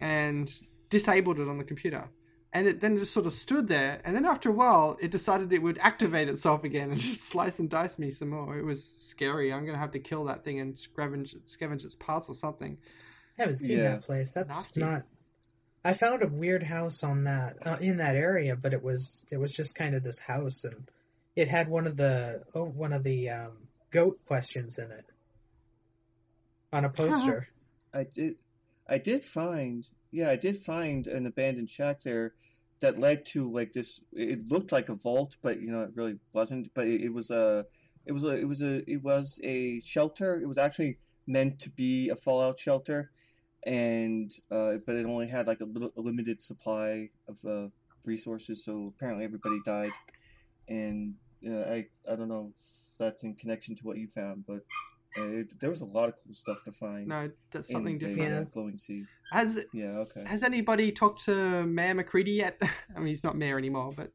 and 0.00 0.50
disabled 0.90 1.38
it 1.38 1.48
on 1.48 1.58
the 1.58 1.64
computer. 1.64 2.08
And 2.56 2.68
it 2.68 2.80
then 2.80 2.96
just 2.96 3.12
sort 3.12 3.26
of 3.26 3.32
stood 3.32 3.66
there, 3.66 4.00
and 4.04 4.14
then 4.14 4.24
after 4.24 4.48
a 4.48 4.52
while, 4.52 4.96
it 5.00 5.10
decided 5.10 5.52
it 5.52 5.60
would 5.60 5.76
activate 5.78 6.28
itself 6.28 6.62
again 6.62 6.90
and 6.92 7.00
just 7.00 7.24
slice 7.24 7.58
and 7.58 7.68
dice 7.68 7.98
me 7.98 8.10
some 8.12 8.30
more. 8.30 8.56
It 8.56 8.64
was 8.64 8.82
scary. 8.84 9.52
I'm 9.52 9.66
gonna 9.66 9.76
have 9.78 9.90
to 9.90 9.98
kill 9.98 10.24
that 10.26 10.44
thing 10.44 10.60
and 10.60 10.76
scavenge, 10.76 11.34
scavenge 11.48 11.84
its 11.84 11.96
parts 11.96 12.28
or 12.28 12.34
something. 12.36 12.78
I 13.36 13.42
haven't 13.42 13.56
seen 13.56 13.78
Yeah. 13.78 13.90
that 13.90 14.02
place. 14.02 14.30
That's 14.32 14.48
Nasty. 14.48 14.80
not. 14.80 15.02
I 15.84 15.94
found 15.94 16.22
a 16.22 16.28
weird 16.28 16.62
house 16.62 17.02
on 17.02 17.24
that 17.24 17.56
uh, 17.66 17.76
in 17.80 17.96
that 17.96 18.14
area, 18.14 18.54
but 18.54 18.72
it 18.72 18.82
was 18.84 19.24
it 19.32 19.36
was 19.36 19.52
just 19.52 19.74
kind 19.74 19.96
of 19.96 20.04
this 20.04 20.20
house, 20.20 20.62
and 20.62 20.88
it 21.34 21.48
had 21.48 21.68
one 21.68 21.88
of 21.88 21.96
the 21.96 22.44
oh, 22.54 22.64
one 22.64 22.92
of 22.92 23.02
the 23.02 23.30
um, 23.30 23.52
goat 23.90 24.20
questions 24.26 24.78
in 24.78 24.92
it 24.92 25.04
on 26.72 26.84
a 26.84 26.88
poster. 26.88 27.48
I 27.92 28.04
did. 28.04 28.36
I 28.88 28.98
did 28.98 29.24
find. 29.24 29.88
Yeah, 30.14 30.30
I 30.30 30.36
did 30.36 30.56
find 30.56 31.08
an 31.08 31.26
abandoned 31.26 31.68
shack 31.68 32.00
there 32.02 32.34
that 32.78 33.00
led 33.00 33.26
to 33.26 33.50
like 33.50 33.72
this. 33.72 34.00
It 34.12 34.46
looked 34.48 34.70
like 34.70 34.88
a 34.88 34.94
vault, 34.94 35.36
but 35.42 35.60
you 35.60 35.72
know 35.72 35.82
it 35.82 35.90
really 35.96 36.20
wasn't. 36.32 36.72
But 36.72 36.86
it, 36.86 37.00
it 37.00 37.12
was 37.12 37.30
a. 37.30 37.66
It 38.06 38.12
was 38.12 38.22
a. 38.22 38.38
It 38.38 38.44
was 38.44 38.62
a. 38.62 38.88
It 38.88 39.02
was 39.02 39.40
a 39.42 39.80
shelter. 39.80 40.40
It 40.40 40.46
was 40.46 40.56
actually 40.56 40.98
meant 41.26 41.58
to 41.60 41.70
be 41.70 42.10
a 42.10 42.14
fallout 42.16 42.60
shelter, 42.60 43.10
and 43.66 44.30
uh, 44.52 44.74
but 44.86 44.94
it 44.94 45.04
only 45.04 45.26
had 45.26 45.48
like 45.48 45.60
a 45.60 45.64
little 45.64 45.90
a 45.96 46.00
limited 46.00 46.40
supply 46.40 47.10
of 47.26 47.44
uh, 47.44 47.68
resources. 48.04 48.64
So 48.64 48.92
apparently 48.96 49.24
everybody 49.24 49.58
died, 49.66 49.90
and 50.68 51.14
uh, 51.44 51.62
I 51.62 51.86
I 52.08 52.14
don't 52.14 52.28
know 52.28 52.52
if 52.54 52.98
that's 53.00 53.24
in 53.24 53.34
connection 53.34 53.74
to 53.74 53.82
what 53.82 53.98
you 53.98 54.06
found, 54.06 54.44
but 54.46 54.60
it, 55.16 55.54
there 55.60 55.70
was 55.70 55.80
a 55.80 55.86
lot 55.86 56.08
of 56.08 56.14
cool 56.24 56.34
stuff 56.34 56.58
to 56.64 56.72
find. 56.72 57.08
No, 57.08 57.30
that's 57.50 57.70
something 57.70 57.98
the, 57.98 58.06
different. 58.06 58.30
Yeah. 58.30 58.38
uh, 58.40 58.44
glowing 58.44 58.76
sea. 58.76 59.04
Has 59.30 59.64
Yeah, 59.72 59.98
okay. 59.98 60.24
Has 60.26 60.42
anybody 60.42 60.92
talked 60.92 61.24
to 61.24 61.64
Mayor 61.66 61.94
McCready 61.94 62.32
yet? 62.32 62.60
I 62.96 62.98
mean, 62.98 63.08
he's 63.08 63.24
not 63.24 63.36
mayor 63.36 63.58
anymore, 63.58 63.90
but 63.96 64.10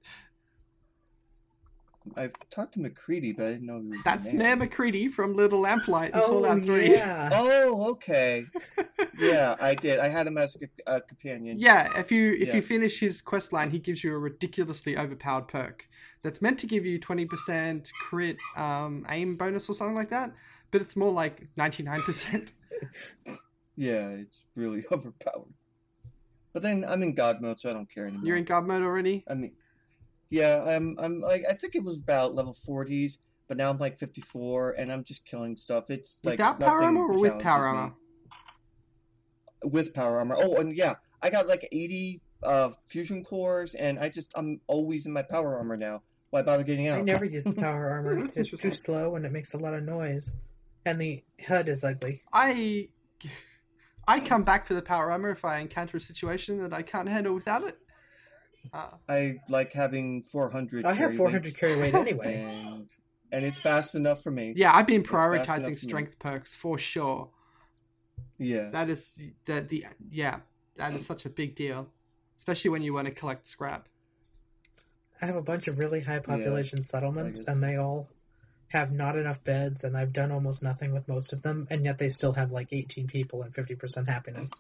I've 2.16 2.34
talked 2.50 2.74
to 2.74 2.80
McCready, 2.80 3.34
but 3.34 3.48
I 3.48 3.52
didn't 3.52 3.68
know 3.68 3.82
he 3.82 3.90
was 3.90 4.00
that's 4.04 4.32
the 4.32 4.38
Mayor 4.38 4.56
man. 4.56 4.60
McCready 4.60 5.10
from 5.10 5.36
Little 5.36 5.62
Lamplight 5.62 6.12
and 6.14 6.16
Oh 6.16 6.30
Fallout 6.42 6.64
Three. 6.64 6.92
yeah, 6.96 7.30
Oh, 7.34 7.90
okay. 7.92 8.46
Yeah, 9.20 9.58
I 9.60 9.76
did. 9.76 10.00
I 10.00 10.08
had 10.08 10.28
him 10.28 10.38
as 10.38 10.56
a, 10.88 10.96
a 10.96 11.02
companion. 11.02 11.58
Yeah, 11.60 12.00
if 12.00 12.10
you 12.12 12.32
if 12.40 12.50
Yeah. 12.50 12.56
you 12.56 12.62
finish 12.62 13.00
his 13.02 13.22
quest 13.22 13.52
line, 13.52 13.72
he 13.72 13.80
gives 13.80 14.02
you 14.04 14.14
a 14.14 14.18
ridiculously 14.18 14.98
overpowered 14.98 15.50
perk 15.50 15.88
that's 16.22 16.42
meant 16.42 16.58
to 16.60 16.68
give 16.68 16.86
you 16.86 17.00
twenty 17.00 17.26
percent 17.26 17.92
crit 18.02 18.38
um, 18.56 19.06
aim 19.10 19.36
bonus 19.36 19.70
or 19.70 19.74
something 19.74 19.96
like 19.96 20.10
that, 20.10 20.34
but 20.72 20.82
it's 20.82 20.96
more 20.96 21.12
like 21.12 21.48
ninety 21.56 21.84
nine 21.84 22.02
percent. 22.02 22.52
Yeah, 23.76 24.10
it's 24.10 24.42
really 24.58 24.84
overpowered. 24.92 25.54
But 26.52 26.64
then 26.64 26.84
I'm 26.86 27.02
in 27.02 27.14
God 27.14 27.42
mode, 27.42 27.62
so 27.62 27.70
I 27.70 27.74
don't 27.74 27.90
care 27.90 28.08
anymore. 28.08 28.26
You're 28.26 28.36
in 28.36 28.44
God 28.44 28.68
mode 28.68 28.84
already. 28.84 29.24
I 29.30 29.36
mean, 29.36 29.54
yeah, 30.30 30.62
I'm. 30.68 30.98
I'm 31.00 31.22
like 31.22 31.44
I 31.50 31.54
think 31.54 31.76
it 31.76 31.84
was 31.86 31.96
about 31.96 32.36
level 32.36 32.54
40s, 32.54 33.20
but 33.48 33.56
now 33.56 33.70
I'm 33.70 33.78
like 33.78 33.98
54, 33.98 34.72
and 34.72 34.92
I'm 34.92 35.06
just 35.06 35.26
killing 35.26 35.56
stuff. 35.56 35.90
It's 35.90 36.20
like 36.26 36.34
Without 36.34 36.60
power 36.60 36.84
armor 36.84 37.06
or 37.08 37.20
with 37.20 37.40
challenges 37.40 37.44
power 37.44 37.72
me. 37.72 37.78
armor? 37.78 37.94
with 39.64 39.94
power 39.94 40.18
armor. 40.18 40.36
Oh, 40.38 40.56
and 40.58 40.76
yeah, 40.76 40.96
I 41.22 41.30
got 41.30 41.48
like 41.48 41.68
80 41.72 42.22
uh, 42.44 42.72
fusion 42.86 43.24
cores, 43.24 43.76
and 43.76 43.98
I 43.98 44.10
just 44.10 44.34
I'm 44.36 44.60
always 44.68 45.06
in 45.06 45.14
my 45.14 45.24
power 45.24 45.58
armor 45.58 45.78
now. 45.78 46.02
Why 46.32 46.42
bother 46.42 46.64
getting 46.64 46.90
out? 46.90 47.00
I 47.00 47.02
never 47.02 47.24
use 47.26 47.46
the 47.46 47.54
power 47.62 47.90
armor. 47.90 48.26
It's 48.26 48.58
too 48.58 48.72
slow 48.72 49.16
and 49.16 49.26
it 49.26 49.32
makes 49.32 49.54
a 49.54 49.58
lot 49.58 49.74
of 49.74 49.84
noise. 49.84 50.34
And 50.90 51.00
the 51.00 51.24
HUD 51.48 51.70
is 51.70 51.84
ugly. 51.84 52.24
I 52.34 52.90
I 54.08 54.20
come 54.20 54.42
back 54.42 54.66
for 54.66 54.74
the 54.74 54.82
power 54.82 55.12
armor 55.12 55.30
if 55.30 55.46
I 55.46 55.60
encounter 55.60 55.98
a 55.98 56.02
situation 56.02 56.64
that 56.64 56.74
I 56.74 56.82
can't 56.82 57.08
handle 57.08 57.36
without 57.36 57.64
it. 57.64 57.78
Uh, 58.74 58.88
I 59.08 59.36
like 59.50 59.72
having 59.72 60.24
400. 60.24 60.86
I 60.86 60.94
have 60.94 61.10
carry 61.12 61.18
400 61.18 61.44
weight, 61.46 61.58
carry 61.58 61.78
weight 61.78 61.94
anyway. 61.94 62.42
and 62.42 62.90
and 63.32 63.46
it's 63.46 63.60
fast 63.60 63.94
enough 63.94 64.24
for 64.24 64.32
me. 64.32 64.54
yeah, 64.56 64.76
I've 64.76 64.88
been 64.88 65.04
prioritizing 65.04 65.64
for 65.64 65.70
me. 65.70 65.76
strength 65.76 66.18
perks 66.18 66.56
for 66.56 66.80
sure. 66.80 67.30
Yeah. 68.40 68.72
That 68.72 68.90
is 68.90 69.22
that 69.46 69.70
the 69.70 69.86
yeah 70.10 70.40
that 70.78 70.94
is 70.94 71.06
such 71.06 71.28
a 71.28 71.30
big 71.30 71.54
deal, 71.54 71.88
especially 72.36 72.72
when 72.72 72.82
you 72.82 72.96
want 72.96 73.06
to 73.06 73.14
collect 73.14 73.46
scrap. 73.46 73.88
I 75.22 75.28
have 75.28 75.36
a 75.36 75.42
bunch 75.44 75.68
of 75.68 75.78
really 75.78 76.00
high 76.00 76.20
population 76.20 76.82
settlements, 76.82 77.48
and 77.48 77.62
they 77.62 77.76
all 77.76 78.10
have 78.70 78.92
not 78.92 79.18
enough 79.18 79.44
beds, 79.44 79.84
and 79.84 79.98
I've 79.98 80.14
done 80.14 80.32
almost 80.32 80.64
nothing 80.64 80.94
with 80.94 81.08
most 81.08 81.34
of 81.34 81.42
them, 81.42 81.68
and 81.70 81.84
yet 81.86 81.98
they 81.98 82.10
still 82.10 82.34
have 82.34 82.52
like 82.52 82.70
18 82.72 83.08
people 83.08 83.42
and 83.42 83.54
50% 83.54 84.08
happiness. 84.08 84.52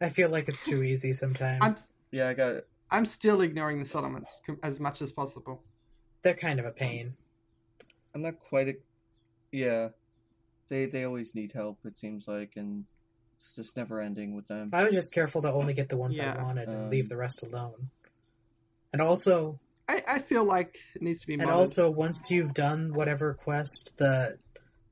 I 0.00 0.08
feel 0.10 0.28
like 0.28 0.48
it's 0.48 0.62
too 0.62 0.82
easy 0.82 1.12
sometimes. 1.12 1.62
I'm 1.62 1.72
Yeah, 2.18 2.28
I 2.28 2.34
got 2.34 2.64
I'm 2.90 3.06
still 3.06 3.40
ignoring 3.40 3.78
the 3.78 3.84
settlements 3.86 4.42
as 4.62 4.78
much 4.78 5.00
as 5.00 5.12
possible. 5.12 5.62
They're 6.22 6.34
kind 6.34 6.60
of 6.60 6.66
a 6.66 6.70
pain. 6.70 7.14
I'm 8.14 8.22
not 8.22 8.38
quite 8.38 8.68
a. 8.68 8.74
Yeah, 9.50 9.88
they 10.68 10.86
they 10.86 11.04
always 11.04 11.34
need 11.34 11.52
help. 11.52 11.78
It 11.84 11.98
seems 11.98 12.28
like, 12.28 12.52
and 12.56 12.84
it's 13.36 13.54
just 13.54 13.76
never 13.76 14.00
ending 14.00 14.34
with 14.34 14.46
them. 14.46 14.70
I 14.72 14.84
was 14.84 14.92
just 14.92 15.12
careful 15.12 15.42
to 15.42 15.52
only 15.52 15.72
get 15.72 15.88
the 15.88 15.96
ones 15.96 16.16
Yeah. 16.18 16.34
I 16.38 16.42
wanted 16.42 16.68
and 16.68 16.84
Um, 16.84 16.90
leave 16.90 17.08
the 17.08 17.16
rest 17.16 17.42
alone. 17.42 17.90
And 18.92 19.00
also, 19.00 19.58
I, 19.92 20.14
I 20.14 20.18
feel 20.20 20.44
like 20.44 20.78
it 20.94 21.02
needs 21.02 21.20
to 21.20 21.26
be 21.26 21.34
and 21.34 21.42
modded. 21.42 21.54
also, 21.54 21.90
once 21.90 22.30
you've 22.30 22.54
done 22.54 22.94
whatever 22.94 23.34
quest 23.34 23.96
the 23.98 24.38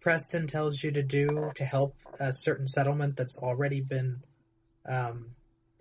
Preston 0.00 0.46
tells 0.46 0.82
you 0.82 0.90
to 0.92 1.02
do 1.02 1.50
to 1.54 1.64
help 1.64 1.96
a 2.18 2.32
certain 2.32 2.66
settlement 2.66 3.16
that's 3.16 3.38
already 3.38 3.80
been 3.80 4.22
um, 4.86 5.30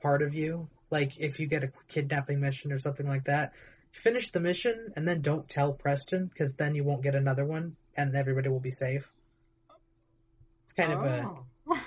part 0.01 0.21
of 0.21 0.33
you, 0.33 0.69
like 0.89 1.19
if 1.19 1.39
you 1.39 1.47
get 1.47 1.63
a 1.63 1.71
kidnapping 1.87 2.39
mission 2.39 2.71
or 2.71 2.77
something 2.77 3.07
like 3.07 3.25
that, 3.25 3.53
finish 3.91 4.31
the 4.31 4.39
mission 4.39 4.93
and 4.95 5.07
then 5.07 5.21
don't 5.21 5.49
tell 5.49 5.73
Preston 5.73 6.27
because 6.27 6.53
then 6.53 6.75
you 6.75 6.83
won't 6.83 7.03
get 7.03 7.15
another 7.15 7.45
one 7.45 7.75
and 7.97 8.15
everybody 8.15 8.49
will 8.49 8.59
be 8.59 8.71
safe. 8.71 9.11
It's 10.63 10.73
kind 10.73 10.93
of 10.93 11.03
a 11.03 11.29
Oh, 11.67 11.81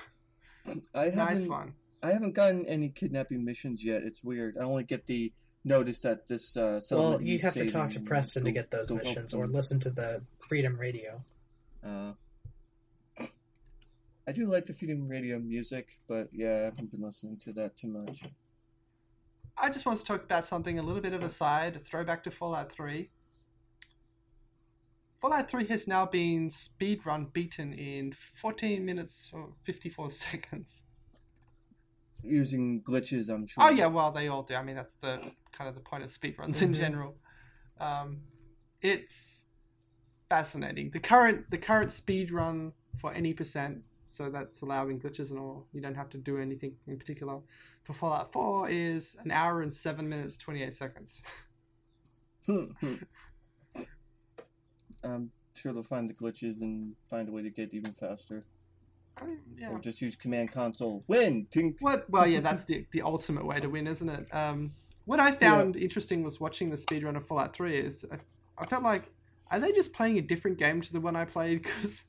I 0.95 1.05
haven't 1.05 1.17
nice 1.17 1.47
one. 1.47 1.75
I 2.03 2.13
haven't 2.13 2.35
gotten 2.35 2.67
any 2.67 2.89
kidnapping 2.89 3.45
missions 3.45 3.85
yet. 3.85 4.03
It's 4.03 4.23
weird. 4.25 4.57
I 4.59 4.65
only 4.65 4.85
get 4.85 5.07
the 5.07 5.33
notice 5.65 5.99
that 6.01 6.27
this 6.27 6.57
uh, 6.57 6.81
well. 6.91 7.21
You 7.21 7.33
needs 7.33 7.43
have 7.43 7.55
to 7.55 7.71
talk 7.71 7.91
to 7.91 7.99
and 7.99 8.07
Preston 8.07 8.45
to 8.45 8.53
get 8.53 8.71
those 8.71 8.89
go 8.89 8.97
help 8.97 9.07
missions, 9.07 9.35
or 9.35 9.47
listen 9.47 9.81
to 9.81 9.91
the 9.91 10.23
Freedom 10.49 10.79
Radio. 10.79 11.23
Uh, 11.85 12.13
I 14.27 14.33
do 14.33 14.47
like 14.47 14.67
the 14.67 14.73
Freedom 14.73 15.09
Radio 15.09 15.39
music, 15.39 15.99
but 16.09 16.29
yeah, 16.33 16.53
I 16.53 16.65
haven't 16.65 16.91
been 16.91 17.03
listening 17.03 17.39
to 17.39 17.53
that 17.55 17.77
too 17.77 17.89
much. 17.89 18.23
I 19.57 19.69
just 19.69 19.85
want 19.85 19.99
to 19.99 20.05
talk 20.05 20.23
about 20.23 20.45
something 20.45 20.79
a 20.79 20.83
little 20.83 21.03
bit 21.03 21.13
of 21.13 21.23
a 21.23 21.29
side, 21.29 21.77
a 21.77 21.79
throwback 21.79 22.23
to 22.25 22.31
Fallout 22.31 22.73
3. 22.73 23.11
Fallout 25.21 25.51
3 25.51 25.67
has 25.67 25.87
now 25.87 26.07
been 26.07 26.49
speedrun 26.49 27.33
beaten 27.33 27.73
in 27.73 28.13
14 28.13 28.85
minutes 28.85 29.31
or 29.33 29.51
54 29.65 30.11
seconds. 30.11 30.83
Using 32.25 32.83
glitches, 32.83 33.29
I'm 33.29 33.47
sure. 33.47 33.65
Oh 33.65 33.71
yeah, 33.71 33.87
well 33.87 34.13
they 34.13 34.29
all 34.29 34.43
do. 34.43 34.55
I 34.55 34.63
mean 34.63 34.77
that's 34.77 34.95
the 34.95 35.19
kind 35.53 35.69
of 35.69 35.75
the 35.75 35.81
point 35.81 36.03
of 36.05 36.11
speedruns 36.11 36.63
in 36.63 36.73
Mhm. 36.73 36.77
general. 36.77 37.17
Um, 37.81 38.23
it's 38.81 39.45
fascinating. 40.29 40.91
The 40.91 41.01
current 41.01 41.51
the 41.51 41.59
current 41.59 41.91
speedrun 41.91 42.73
for 42.99 43.13
any 43.13 43.33
percent, 43.35 43.83
so 44.09 44.31
that's 44.31 44.63
allowing 44.63 45.01
glitches 45.01 45.31
and 45.31 45.39
all. 45.39 45.67
You 45.73 45.81
don't 45.81 45.95
have 45.97 46.09
to 46.11 46.19
do 46.19 46.39
anything 46.39 46.77
in 46.87 46.97
particular. 46.99 47.41
For 47.85 47.93
Fallout 47.93 48.33
4 48.33 48.69
is 48.71 49.17
an 49.25 49.31
hour 49.33 49.63
and 49.63 49.75
seven 49.75 50.09
minutes 50.09 50.37
twenty 50.37 50.63
eight 50.63 50.75
seconds. 50.75 51.21
I'm 55.05 55.31
sure 55.55 55.73
they'll 55.73 55.83
find 55.83 56.09
the 56.09 56.15
glitches 56.15 56.63
and 56.63 56.95
find 57.11 57.29
a 57.29 57.33
way 57.33 57.43
to 57.43 57.51
get 57.51 57.75
even 57.75 57.93
faster. 57.93 58.43
I 59.21 59.37
yeah. 59.59 59.71
Or 59.71 59.79
just 59.79 60.01
use 60.01 60.17
command 60.17 60.53
console. 60.53 61.05
Win! 61.07 61.47
Tink! 61.51 61.77
What? 61.81 62.09
Well, 62.09 62.27
yeah, 62.27 62.41
that's 62.41 62.65
the 62.67 62.87
the 62.93 63.03
ultimate 63.03 63.47
way 63.47 63.61
to 63.61 63.69
win, 63.69 63.87
isn't 63.87 64.09
it? 64.09 64.35
Um, 64.35 64.73
what 65.05 65.21
I 65.21 65.33
found 65.33 65.77
interesting 65.77 66.23
was 66.23 66.41
watching 66.41 66.71
the 66.71 66.77
speedrun 66.77 67.17
of 67.17 67.27
Fallout 67.27 67.55
Three. 67.55 67.79
Is 67.79 68.05
I, 68.11 68.17
I 68.59 68.67
felt 68.67 68.83
like, 68.83 69.11
are 69.51 69.61
they 69.61 69.73
just 69.73 69.93
playing 69.93 70.19
a 70.19 70.23
different 70.23 70.59
game 70.59 70.81
to 70.81 70.93
the 70.93 71.01
one 71.01 71.17
I 71.17 71.25
played? 71.25 71.67
Because, 71.73 72.05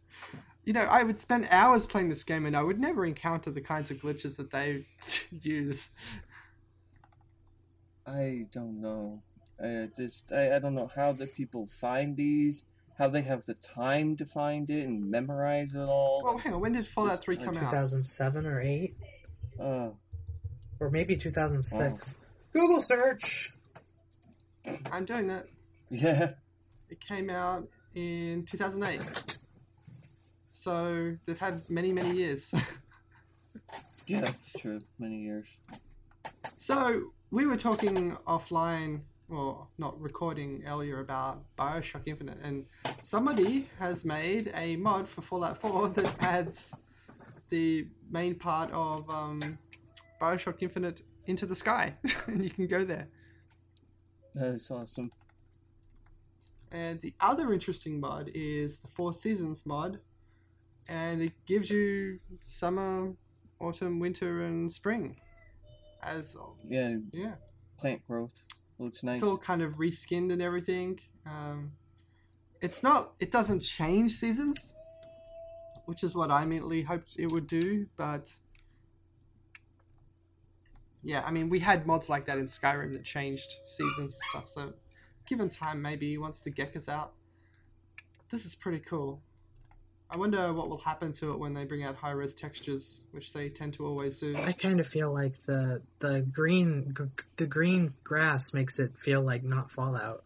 you 0.66 0.72
know, 0.72 0.84
I 0.84 1.04
would 1.04 1.20
spend 1.20 1.48
hours 1.52 1.86
playing 1.86 2.08
this 2.08 2.24
game 2.24 2.46
and 2.46 2.56
I 2.56 2.64
would 2.64 2.80
never 2.80 3.06
encounter 3.06 3.52
the 3.52 3.60
kinds 3.60 3.92
of 3.92 3.98
glitches 3.98 4.38
that 4.38 4.50
they 4.50 4.86
use. 5.32 5.90
I 8.08 8.48
don't 8.52 8.80
know. 8.80 9.22
I 9.62 9.90
just 9.96 10.32
I, 10.32 10.56
I 10.56 10.60
don't 10.60 10.76
know 10.76 10.90
how 10.94 11.12
the 11.12 11.28
people 11.28 11.68
find 11.68 12.16
these, 12.16 12.64
how 12.98 13.08
they 13.10 13.22
have 13.24 13.46
the 13.46 13.56
time 13.56 14.16
to 14.18 14.26
find 14.26 14.70
it 14.70 14.86
and 14.88 15.10
memorize 15.10 15.74
it 15.74 15.80
all. 15.80 16.22
Well, 16.24 16.38
hang 16.38 16.54
on. 16.54 16.62
When 16.62 16.74
did 16.74 16.88
Fallout 16.88 17.12
Just 17.14 17.24
Three 17.24 17.36
like 17.38 17.46
come 17.46 17.58
out? 17.58 17.62
2007 17.72 18.46
or 18.46 18.60
8, 18.62 18.96
Uh, 19.60 19.90
or 20.80 20.90
maybe 20.90 21.16
2006. 21.16 22.16
Google 22.54 22.82
search. 22.82 23.52
I'm 24.92 25.06
doing 25.06 25.28
that. 25.28 25.48
yeah. 25.90 26.32
It 26.90 27.00
came 27.00 27.30
out 27.30 27.68
in 27.96 28.46
2008. 28.46 29.38
So 30.50 31.18
they've 31.26 31.38
had 31.40 31.68
many, 31.70 31.92
many 31.92 32.16
years. 32.16 32.54
Yeah, 34.06 34.20
that's 34.20 34.52
true. 34.60 34.80
Many 35.00 35.22
years. 35.22 35.48
So 36.58 37.14
we 37.32 37.46
were 37.46 37.56
talking 37.56 38.18
offline, 38.28 39.00
or 39.30 39.68
not 39.78 40.00
recording 40.00 40.64
earlier 40.68 41.00
about 41.00 41.44
Bioshock 41.58 42.02
Infinite, 42.06 42.38
and 42.44 42.66
somebody 43.02 43.68
has 43.80 44.06
made 44.06 44.52
a 44.56 44.76
mod 44.78 45.08
for 45.08 45.22
Fallout 45.22 45.60
4 45.60 45.90
that 45.96 46.16
adds 46.22 46.74
the 47.50 47.88
main 48.10 48.36
part 48.36 48.72
of 48.72 49.10
um, 49.10 49.40
Bioshock 50.22 50.62
Infinite 50.62 51.02
into 51.28 51.46
the 51.46 51.56
sky, 51.56 51.94
and 52.28 52.44
you 52.44 52.50
can 52.50 52.68
go 52.68 52.84
there. 52.84 53.08
That's 54.36 54.70
awesome. 54.72 55.12
And 56.72 57.00
the 57.02 57.14
other 57.20 57.54
interesting 57.54 58.00
mod 58.00 58.32
is 58.34 58.80
the 58.80 58.88
Four 58.88 59.14
Seasons 59.14 59.66
mod, 59.66 60.00
and 60.90 61.22
it 61.22 61.34
gives 61.46 61.70
you 61.70 62.20
summer, 62.42 63.14
autumn, 63.60 64.00
winter, 64.00 64.42
and 64.44 64.72
spring. 64.72 65.16
As 66.02 66.36
Yeah, 66.68 66.98
yeah. 67.14 67.36
plant 67.78 68.06
growth. 68.08 68.44
Looks 68.80 69.04
nice. 69.04 69.22
it's 69.22 69.30
all 69.30 69.38
kind 69.38 69.62
of 69.62 69.74
reskinned 69.74 70.32
and 70.32 70.42
everything. 70.42 71.00
Um, 71.26 71.74
it's 72.62 72.84
not. 72.84 73.14
It 73.20 73.32
doesn't 73.32 73.62
change 73.62 74.14
seasons, 74.14 74.74
which 75.86 76.04
is 76.04 76.16
what 76.16 76.32
I 76.32 76.44
immediately 76.44 76.82
hoped 76.82 77.16
it 77.20 77.32
would 77.32 77.48
do. 77.48 77.88
But 77.98 78.32
yeah, 81.04 81.24
I 81.26 81.32
mean, 81.32 81.50
we 81.50 81.60
had 81.60 81.86
mods 81.86 82.10
like 82.10 82.26
that 82.26 82.38
in 82.38 82.46
Skyrim 82.46 82.94
that 82.94 83.04
changed 83.04 83.56
seasons 83.66 84.14
and 84.14 84.24
stuff. 84.30 84.50
So, 84.50 84.74
given 85.28 85.50
time, 85.50 85.82
maybe 85.82 86.18
once 86.18 86.40
the 86.40 86.52
GECK 86.52 86.76
is 86.76 86.90
out, 86.90 87.14
this 88.30 88.46
is 88.46 88.56
pretty 88.56 88.80
cool. 88.80 89.22
I 90.14 90.16
wonder 90.16 90.54
what 90.54 90.70
will 90.70 90.78
happen 90.78 91.12
to 91.14 91.32
it 91.32 91.40
when 91.40 91.56
they 91.56 91.64
bring 91.64 91.84
out 91.84 91.96
high 91.96 92.12
res 92.12 92.36
textures, 92.36 93.02
which 93.14 93.34
they 93.34 93.50
tend 93.50 93.74
to 93.74 93.88
always 93.88 94.20
do. 94.20 94.36
I 94.46 94.52
kind 94.52 94.80
of 94.80 94.86
feel 94.86 95.12
like 95.12 95.44
the 95.48 95.82
the 96.00 96.22
green 96.32 96.94
g- 96.96 97.24
the 97.38 97.48
green 97.48 97.90
grass 98.04 98.54
makes 98.54 98.78
it 98.78 98.96
feel 98.96 99.22
like 99.22 99.44
not 99.44 99.72
Fallout. 99.72 100.24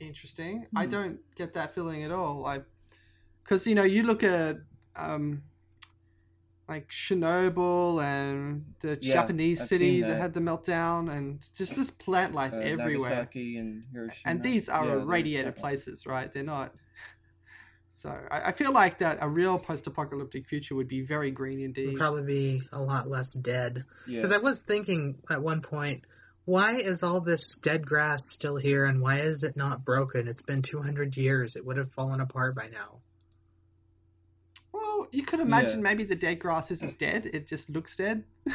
interesting. 0.00 0.66
I 0.74 0.84
Hmm. 0.84 0.90
don't 0.90 1.20
get 1.36 1.52
that 1.52 1.74
feeling 1.74 2.04
at 2.04 2.10
all. 2.10 2.46
I, 2.46 2.60
because 3.42 3.66
you 3.66 3.74
know, 3.74 3.82
you 3.82 4.02
look 4.04 4.22
at 4.22 4.56
um, 4.96 5.42
like 6.68 6.88
Chernobyl 6.88 8.02
and 8.02 8.64
the 8.80 8.98
Yeah, 9.02 9.12
Japanese 9.12 9.60
I've 9.60 9.68
city 9.68 10.00
that. 10.00 10.08
that. 10.08 10.16
had 10.16 10.32
the 10.34 10.40
meltdown, 10.40 11.14
and 11.14 11.46
just 11.54 11.74
just 11.74 11.98
plant 11.98 12.34
life 12.34 12.54
Uh, 12.54 12.60
everywhere. 12.60 13.10
Nagasaki 13.10 13.58
and 13.58 13.84
Hiroshima. 13.92 14.30
And 14.30 14.42
these 14.42 14.70
are 14.70 14.86
Yeah, 14.86 15.02
irradiated 15.02 15.56
places, 15.56 16.06
right? 16.06 16.32
They're 16.32 16.42
not. 16.42 16.74
So 18.04 18.10
I, 18.30 18.48
I 18.48 18.52
feel 18.52 18.70
like 18.70 18.98
that 18.98 19.16
a 19.22 19.28
real 19.28 19.58
post-apocalyptic 19.58 20.46
future 20.46 20.74
would 20.74 20.88
be 20.88 21.00
very 21.00 21.30
green 21.30 21.58
Would 21.60 21.64
indeed. 21.64 21.96
probably 21.96 22.22
be 22.22 22.62
a 22.70 22.82
lot 22.82 23.08
less 23.08 23.32
dead. 23.32 23.86
Yeah. 24.06 24.16
Because 24.18 24.30
I 24.30 24.36
was 24.36 24.60
thinking 24.60 25.16
at 25.30 25.42
one 25.42 25.62
point, 25.62 26.04
why 26.44 26.74
is 26.74 27.02
all 27.02 27.22
this 27.22 27.54
dead 27.54 27.86
grass 27.86 28.28
still 28.28 28.56
here, 28.56 28.84
and 28.84 29.00
why 29.00 29.20
is 29.20 29.42
it 29.42 29.56
not 29.56 29.86
broken? 29.86 30.28
It's 30.28 30.42
been 30.42 30.60
200 30.60 31.16
years. 31.16 31.56
It 31.56 31.64
would 31.64 31.78
have 31.78 31.92
fallen 31.92 32.20
apart 32.20 32.54
by 32.54 32.68
now. 32.68 33.00
Well, 34.70 35.08
you 35.10 35.22
could 35.24 35.40
imagine 35.40 35.78
Yeah. 35.78 35.84
maybe 35.84 36.04
the 36.04 36.14
dead 36.14 36.40
grass 36.40 36.70
isn't 36.70 36.98
dead; 36.98 37.24
it 37.32 37.46
just 37.48 37.70
looks 37.70 37.96
dead. 37.96 38.24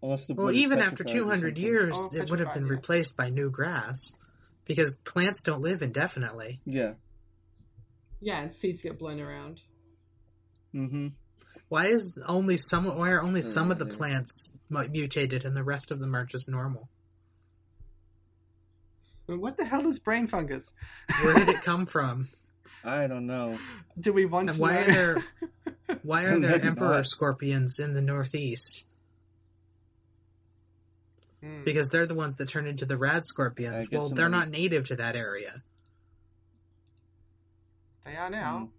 Unless 0.00 0.30
Well, 0.30 0.52
even 0.52 0.78
after 0.78 1.02
200 1.02 1.58
years, 1.58 1.96
Oh, 1.98 2.10
it 2.16 2.30
would 2.30 2.38
have 2.38 2.54
been 2.54 2.66
yeah. 2.66 2.70
replaced 2.70 3.16
by 3.16 3.30
new 3.30 3.50
grass 3.50 4.14
because 4.64 4.94
plants 5.04 5.42
don't 5.42 5.62
live 5.62 5.82
indefinitely. 5.82 6.60
Yeah. 6.64 6.94
Yeah, 8.20 8.40
and 8.40 8.52
seeds 8.52 8.82
get 8.82 8.98
blown 8.98 9.20
around. 9.20 9.60
Mm-hmm. 10.74 11.08
Why 11.68 11.86
is 11.88 12.18
only 12.26 12.56
some? 12.56 12.84
Why 12.86 13.10
are 13.10 13.22
only 13.22 13.42
some 13.42 13.70
of 13.70 13.78
the 13.78 13.84
Mm. 13.86 13.96
plants 13.96 14.50
mutated 14.70 15.44
and 15.44 15.56
the 15.56 15.62
rest 15.62 15.90
of 15.90 15.98
them 15.98 16.14
are 16.16 16.24
just 16.24 16.48
normal? 16.48 16.88
What 19.26 19.56
the 19.58 19.64
hell 19.64 19.86
is 19.86 19.98
brain 19.98 20.26
fungus? 20.26 20.72
Where 21.22 21.34
did 21.34 21.48
it 21.50 21.62
come 21.62 21.84
from? 21.86 22.28
I 22.84 23.06
don't 23.06 23.26
know. 23.26 23.58
Do 24.00 24.12
we 24.12 24.24
want 24.24 24.48
And 24.48 24.56
to 24.56 24.62
why 24.62 24.74
know? 24.74 24.80
are 24.80 24.84
there 24.86 25.24
why 26.02 26.22
are 26.24 26.38
there 26.38 26.60
emperor 26.64 26.88
not. 26.96 27.06
scorpions 27.06 27.78
in 27.78 27.92
the 27.92 28.00
northeast? 28.00 28.84
Hmm. 31.42 31.62
Because 31.64 31.90
they're 31.90 32.06
the 32.06 32.14
ones 32.14 32.36
that 32.36 32.48
turn 32.48 32.66
into 32.66 32.86
the 32.86 32.96
rad 32.96 33.26
scorpions. 33.26 33.88
Well, 33.90 34.08
they're 34.08 34.28
not 34.28 34.48
native 34.48 34.86
to 34.88 34.96
that 34.96 35.14
area. 35.16 35.62
They 38.08 38.16
are 38.16 38.30
now. 38.30 38.70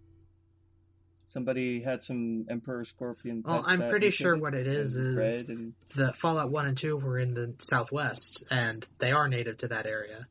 Somebody 1.28 1.80
had 1.80 2.02
some 2.02 2.46
emperor 2.50 2.84
scorpion. 2.84 3.44
Well, 3.46 3.62
I'm 3.64 3.88
pretty 3.88 4.10
sure 4.10 4.36
what 4.36 4.54
it 4.54 4.66
is 4.66 4.96
is- 4.96 5.48
and 5.48 5.74
The 5.94 6.12
Fallout 6.12 6.50
1 6.50 6.66
and 6.66 6.76
2 6.76 6.96
were 6.96 7.16
in 7.16 7.34
the 7.34 7.54
southwest, 7.60 8.42
and 8.50 8.84
they 8.98 9.12
are 9.12 9.28
native 9.28 9.58
to 9.58 9.68
that 9.68 9.86
area. 9.86 10.26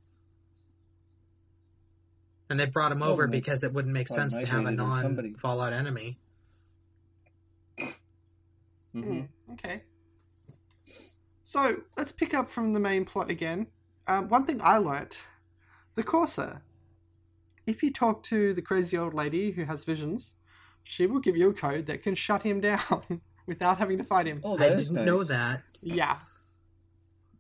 And 2.50 2.60
they 2.60 2.66
brought 2.66 2.90
them 2.90 3.02
Oh, 3.02 3.12
over 3.12 3.24
then 3.24 3.32
because 3.32 3.64
it 3.64 3.72
wouldn't 3.72 3.94
make 3.94 4.08
probably 4.08 4.32
sense 4.32 4.40
to 4.42 4.46
have 4.48 4.60
a 4.60 4.64
migrated 4.64 4.86
or 4.86 5.02
somebody. 5.02 5.30
non-Fallout 5.30 5.72
enemy. 5.72 6.20
Mhm. 8.94 9.28
Hmm, 9.46 9.52
okay. 9.54 9.84
So 11.44 11.84
let's 11.96 12.12
pick 12.12 12.34
up 12.34 12.50
from 12.50 12.74
the 12.74 12.80
main 12.82 13.06
plot 13.06 13.30
again. 13.30 13.68
Um, 14.08 14.28
one 14.28 14.46
thing 14.46 14.60
I 14.62 14.76
learnt: 14.78 15.20
the 15.96 16.04
Courser. 16.04 16.64
If 17.70 17.84
you 17.84 17.94
talk 17.94 18.24
to 18.24 18.52
the 18.56 18.64
crazy 18.64 18.98
old 18.98 19.14
lady 19.14 19.52
who 19.52 19.64
has 19.66 19.86
visions, 19.86 20.34
she 20.82 21.06
will 21.06 21.20
give 21.20 21.38
you 21.38 21.52
a 21.52 21.54
code 21.54 21.86
that 21.86 22.02
can 22.02 22.16
shut 22.16 22.42
him 22.42 22.60
down 22.70 23.22
without 23.46 23.78
having 23.78 24.00
to 24.00 24.04
fight 24.04 24.26
him. 24.26 24.42
Oh, 24.44 24.56
I 24.58 24.70
didn't 24.70 24.96
nice. 24.96 25.06
know 25.06 25.24
that. 25.26 25.62
Yeah. 25.80 26.18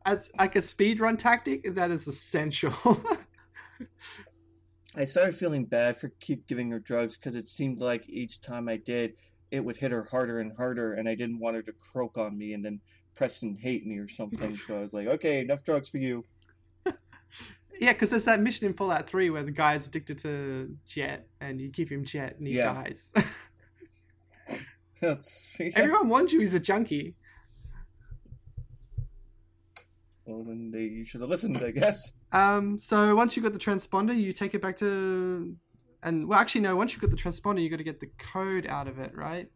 As 0.05 0.29
like 0.37 0.55
a 0.55 0.61
speed 0.61 0.99
run 0.99 1.17
tactic, 1.17 1.63
that 1.73 1.89
is 1.89 2.07
essential. 2.07 2.73
I 4.95 5.05
started 5.05 5.35
feeling 5.35 5.65
bad 5.65 5.97
for 5.97 6.09
keep 6.19 6.45
giving 6.45 6.69
her 6.71 6.79
drugs 6.79 7.17
because 7.17 7.33
it 7.35 7.47
seemed 7.47 7.79
like 7.79 8.07
each 8.07 8.41
time 8.41 8.69
I 8.69 8.77
did, 8.77 9.13
it 9.49 9.65
would 9.65 9.77
hit 9.77 9.91
her 9.91 10.03
harder 10.03 10.41
and 10.41 10.55
harder, 10.55 10.93
and 10.93 11.09
I 11.09 11.15
didn't 11.15 11.39
want 11.39 11.55
her 11.55 11.63
to 11.63 11.73
croak 11.73 12.19
on 12.19 12.37
me 12.37 12.53
and 12.53 12.63
then 12.63 12.79
Preston 13.15 13.57
hate 13.59 13.87
me 13.87 13.97
or 13.97 14.07
something. 14.07 14.51
so 14.55 14.77
I 14.77 14.81
was 14.81 14.93
like, 14.93 15.07
okay, 15.07 15.39
enough 15.39 15.63
drugs 15.63 15.89
for 15.89 15.97
you. 15.97 16.23
Yeah, 17.79 17.93
because 17.93 18.09
there's 18.09 18.25
that 18.25 18.39
mission 18.41 18.67
in 18.67 18.73
Fallout 18.73 19.09
3 19.09 19.29
where 19.29 19.43
the 19.43 19.51
guy's 19.51 19.87
addicted 19.87 20.17
to 20.19 20.75
Jet, 20.85 21.27
and 21.41 21.59
you 21.61 21.69
give 21.69 21.89
him 21.89 22.03
Jet, 22.05 22.35
and 22.37 22.47
he 22.47 22.55
Yeah. 22.55 22.73
dies. 22.73 23.09
That's, 25.01 25.55
Everyone 25.75 26.09
warns 26.09 26.33
you 26.33 26.41
he's 26.41 26.53
a 26.53 26.59
junkie. 26.59 27.15
well, 30.25 30.43
then 30.43 30.71
they, 30.71 30.83
you 30.83 31.05
should 31.05 31.21
have 31.21 31.29
listened, 31.29 31.57
I 31.63 31.71
guess. 31.71 32.13
Um, 32.33 32.77
so 32.77 33.15
once 33.15 33.35
you've 33.35 33.43
got 33.43 33.53
the 33.53 33.59
transponder, 33.59 34.15
you 34.15 34.33
take 34.33 34.53
it 34.53 34.61
back 34.61 34.77
to, 34.77 35.55
and 36.03 36.27
well, 36.27 36.37
actually 36.39 36.61
no. 36.61 36.75
Once 36.75 36.91
you've 36.93 37.01
got 37.01 37.11
the 37.11 37.17
transponder, 37.17 37.61
you 37.63 37.69
got 37.69 37.77
to 37.77 37.83
get 37.83 37.99
the 38.01 38.09
code 38.19 38.67
out 38.67 38.87
of 38.87 38.99
it, 38.99 39.15
right? 39.15 39.47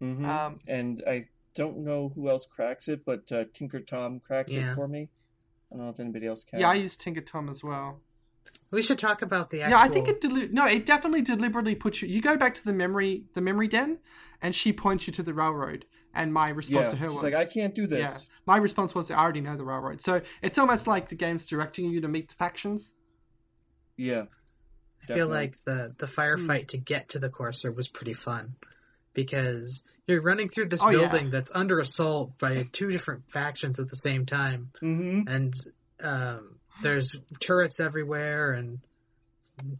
hmm 0.00 0.24
Um, 0.24 0.58
and 0.68 1.02
I 1.06 1.26
don't 1.54 1.78
know 1.84 2.10
who 2.14 2.28
else 2.28 2.44
cracks 2.46 2.88
it, 2.88 3.04
but 3.06 3.30
uh, 3.32 3.44
Tinker 3.54 3.80
Tom 3.80 4.20
cracked 4.20 4.50
Yeah. 4.50 4.72
it 4.72 4.74
for 4.74 4.88
me. 4.88 5.08
I 5.74 5.76
don't 5.76 5.86
know 5.86 5.92
if 5.92 5.98
anybody 5.98 6.26
else 6.26 6.44
can. 6.44 6.60
yeah, 6.60 6.70
I 6.70 6.74
use 6.74 6.96
Tinker 6.96 7.20
Tom 7.20 7.48
as 7.48 7.64
well. 7.64 8.00
We 8.70 8.80
should 8.80 8.98
talk 8.98 9.22
about 9.22 9.50
the 9.50 9.62
actual. 9.62 9.78
Yeah, 9.78 9.84
I 9.84 9.88
think 9.88 10.08
it 10.08 10.20
deli- 10.20 10.48
no, 10.48 10.66
it 10.66 10.86
definitely 10.86 11.22
deliberately 11.22 11.74
puts 11.74 12.00
you. 12.00 12.08
You 12.08 12.20
go 12.20 12.36
back 12.36 12.54
to 12.54 12.64
the 12.64 12.72
memory, 12.72 13.24
the 13.34 13.40
memory 13.40 13.66
den, 13.66 13.98
and 14.40 14.54
she 14.54 14.72
points 14.72 15.06
you 15.06 15.12
to 15.14 15.22
the 15.22 15.34
railroad. 15.34 15.84
And 16.14 16.32
my 16.32 16.50
response 16.50 16.86
yeah, 16.86 16.90
to 16.90 16.96
her 16.98 17.06
she's 17.08 17.14
was, 17.14 17.22
like, 17.24 17.34
I 17.34 17.44
can't 17.44 17.74
do 17.74 17.82
yeah, 17.82 18.06
this. 18.06 18.28
my 18.46 18.56
response 18.56 18.94
was, 18.94 19.10
I 19.10 19.16
already 19.16 19.40
know 19.40 19.56
the 19.56 19.64
railroad. 19.64 20.00
So 20.00 20.22
it's 20.42 20.58
almost 20.58 20.86
like 20.86 21.08
the 21.08 21.16
game's 21.16 21.44
directing 21.44 21.90
you 21.90 22.00
to 22.02 22.08
meet 22.08 22.28
the 22.28 22.34
factions. 22.34 22.92
Yeah. 23.96 24.26
I 25.02 25.12
feel 25.12 25.26
like 25.26 25.56
the 25.64 25.94
the 25.98 26.06
firefight 26.06 26.62
hmm. 26.62 26.66
to 26.66 26.78
get 26.78 27.10
to 27.10 27.18
the 27.18 27.28
Courser 27.28 27.72
was 27.72 27.88
pretty 27.88 28.14
fun 28.14 28.54
because 29.14 29.84
you're 30.06 30.20
running 30.20 30.48
through 30.48 30.66
this 30.66 30.82
Oh, 30.82 30.90
yeah. 30.90 31.08
building 31.08 31.30
that's 31.30 31.50
under 31.54 31.78
assault 31.80 32.38
by 32.38 32.66
two 32.72 32.90
different 32.90 33.22
factions 33.30 33.80
at 33.80 33.88
the 33.88 33.96
same 33.96 34.26
time, 34.26 34.70
hmm 34.80 35.22
and 35.26 35.54
um, 36.02 36.58
there's 36.82 37.16
turrets 37.40 37.80
everywhere 37.80 38.52
and 38.52 38.80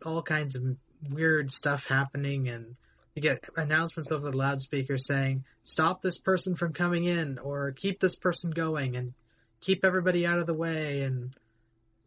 all 0.06 0.22
kinds 0.22 0.54
of 0.54 0.62
weird 1.10 1.50
stuff 1.50 1.84
happening, 1.86 2.48
and 2.48 2.76
you 3.14 3.20
get 3.22 3.44
announcements 3.56 4.10
over 4.10 4.30
the 4.30 4.36
loudspeaker 4.36 4.96
saying, 4.96 5.44
"Stop 5.62 6.00
this 6.00 6.18
person 6.18 6.54
from 6.54 6.72
coming 6.72 7.04
in," 7.04 7.38
or 7.38 7.72
"Keep 7.72 8.00
this 8.00 8.16
person 8.16 8.50
going," 8.50 8.96
and 8.96 9.12
keep 9.60 9.84
everybody 9.84 10.24
out 10.26 10.38
of 10.38 10.46
the 10.46 10.54
way, 10.54 11.02
and 11.02 11.36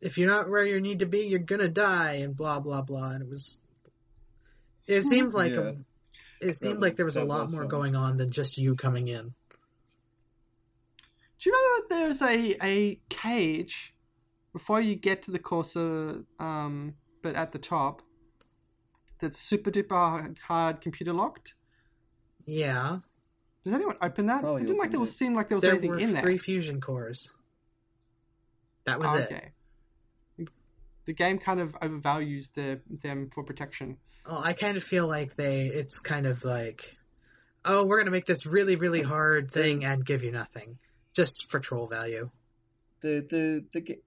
if 0.02 0.18
you're 0.18 0.30
not 0.30 0.50
where 0.50 0.66
you 0.66 0.80
need 0.80 1.00
to 1.00 1.06
be, 1.06 1.28
you're 1.28 1.40
gonna 1.40 1.68
die, 1.68 2.14
and 2.14 2.36
blah 2.36 2.60
blah 2.60 2.82
blah. 2.82 3.12
And 3.12 3.24
it 3.24 3.30
was, 3.30 3.60
it 4.88 5.02
seemed 5.04 5.34
like 5.34 5.52
Yeah. 5.52 5.60
a, 5.60 5.76
it 6.42 6.54
seemed 6.56 6.76
was- 6.76 6.82
like 6.82 6.96
there 6.96 7.06
was 7.06 7.18
a 7.18 7.24
lot 7.24 7.42
was 7.44 7.54
more 7.54 7.62
fun. 7.64 7.70
going 7.70 7.96
on 7.96 8.18
than 8.18 8.32
just 8.32 8.58
you 8.58 8.76
coming 8.76 9.08
in. 9.08 9.34
Do 11.40 11.50
you 11.50 11.56
remember 11.56 11.88
there's 11.90 12.22
a, 12.22 12.58
a 12.66 13.00
cage 13.10 13.94
before 14.54 14.82
you 14.82 14.96
get 14.96 15.22
to 15.24 15.32
the 15.32 15.38
Courser, 15.40 16.24
um, 16.40 16.96
but 17.22 17.36
at 17.36 17.52
the 17.52 17.60
top, 17.60 18.02
that's 19.20 19.38
super 19.38 19.70
duper 19.70 20.36
hard 20.40 20.82
computer 20.82 21.14
locked? 21.14 21.54
Yeah, 22.46 23.00
Does 23.64 23.74
anyone 23.74 23.98
open 24.02 24.26
that? 24.28 24.42
Probably 24.42 24.62
it 24.64 24.66
didn't 24.68 24.80
like 24.80 24.92
there 24.92 25.00
was 25.00 25.10
it. 25.10 25.14
seem 25.14 25.36
like 25.36 25.48
there 25.50 25.58
was 25.58 25.62
there 25.64 25.74
anything 25.74 25.92
were 25.92 26.00
in 26.00 26.14
there. 26.14 26.22
three 26.22 26.38
fusion 26.38 26.80
cores. 26.82 27.32
That 28.86 29.00
was 29.00 29.14
it. 29.14 29.24
okay. 29.32 29.52
The 31.08 31.14
game 31.14 31.40
kind 31.40 31.60
of 31.60 31.72
overvalues 31.82 32.54
their, 32.54 32.82
them 33.02 33.32
for 33.34 33.44
protection. 33.44 33.98
Well, 34.28 34.44
I 34.44 34.54
kind 34.54 34.78
of 34.78 34.84
feel 34.84 35.08
like 35.08 35.36
they, 35.36 35.68
it's 35.68 36.00
kind 36.00 36.28
of 36.28 36.44
like, 36.44 36.98
oh, 37.66 37.86
we're 37.86 37.98
gonna 37.98 38.12
make 38.12 38.26
this 38.26 38.46
really, 38.46 38.76
really 38.76 39.02
hard 39.02 39.50
thing 39.52 39.86
and 39.86 40.06
give 40.06 40.24
you 40.24 40.32
nothing, 40.32 40.78
just 41.14 41.50
for 41.50 41.60
troll 41.60 41.88
value. 41.88 42.30
the 43.02 43.26
the 43.30 43.66
the 43.74 43.82
ga- 43.82 44.02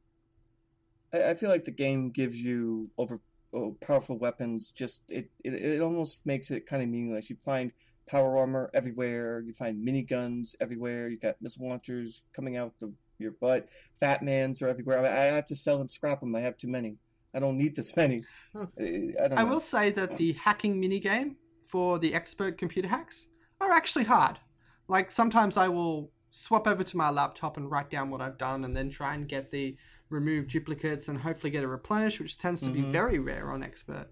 I, 1.13 1.31
I 1.31 1.35
feel 1.35 1.49
like 1.49 1.65
the 1.65 1.71
game 1.71 2.11
gives 2.11 2.41
you 2.41 2.91
over 2.99 3.21
oh, 3.53 3.77
powerful 3.81 4.19
weapons. 4.19 4.71
Just 4.71 5.03
it, 5.09 5.31
it 5.45 5.55
it 5.55 5.81
almost 5.81 6.21
makes 6.25 6.51
it 6.51 6.67
kind 6.67 6.83
of 6.83 6.89
meaningless. 6.89 7.31
You 7.31 7.37
find 7.45 7.73
power 8.07 8.39
armor 8.39 8.71
everywhere. 8.75 9.41
You 9.41 9.53
find 9.55 9.87
miniguns 9.87 10.55
everywhere. 10.61 11.09
You 11.09 11.19
got 11.19 11.41
missile 11.41 11.69
launchers 11.69 12.23
coming 12.33 12.57
out 12.57 12.75
the 12.81 12.93
your 13.21 13.33
butt. 13.33 13.69
Fat 14.01 14.23
mans 14.23 14.63
are 14.63 14.69
everywhere. 14.69 15.01
I, 15.01 15.29
I 15.29 15.35
have 15.35 15.47
to 15.47 15.57
sell 15.57 15.81
and 15.81 15.91
scrap 15.91 16.21
them. 16.21 16.35
I 16.35 16.41
have 16.41 16.57
too 16.57 16.69
many. 16.69 16.97
I 17.35 17.39
don't 17.39 17.57
need 17.57 17.77
this 17.77 17.95
many. 17.97 18.25
Huh. 18.57 18.67
I, 18.79 19.15
I 19.37 19.45
will 19.45 19.61
say 19.61 19.91
that 19.91 20.17
the 20.17 20.33
hacking 20.33 20.81
minigame 20.83 21.37
for 21.67 21.99
the 21.99 22.15
expert 22.15 22.59
computer 22.59 22.89
hacks 22.89 23.27
are 23.61 23.71
actually 23.71 24.05
hard. 24.05 24.41
Like 24.89 25.11
sometimes 25.11 25.57
I 25.57 25.69
will 25.69 26.11
swap 26.31 26.67
over 26.67 26.83
to 26.83 26.97
my 26.97 27.11
laptop 27.11 27.57
and 27.57 27.71
write 27.71 27.91
down 27.91 28.11
what 28.11 28.21
I've 28.21 28.39
done 28.39 28.65
and 28.65 28.77
then 28.77 28.91
try 28.91 29.15
and 29.15 29.29
get 29.29 29.51
the 29.51 29.77
remove 30.09 30.49
duplicates 30.49 31.07
and 31.07 31.19
hopefully 31.21 31.51
get 31.51 31.63
a 31.63 31.69
replenish, 31.69 32.19
which 32.19 32.37
tends 32.39 32.61
to 32.63 32.71
be 32.71 32.83
Mhm. 32.83 32.91
very 32.91 33.19
rare 33.21 33.53
on 33.53 33.63
expert, 33.63 34.09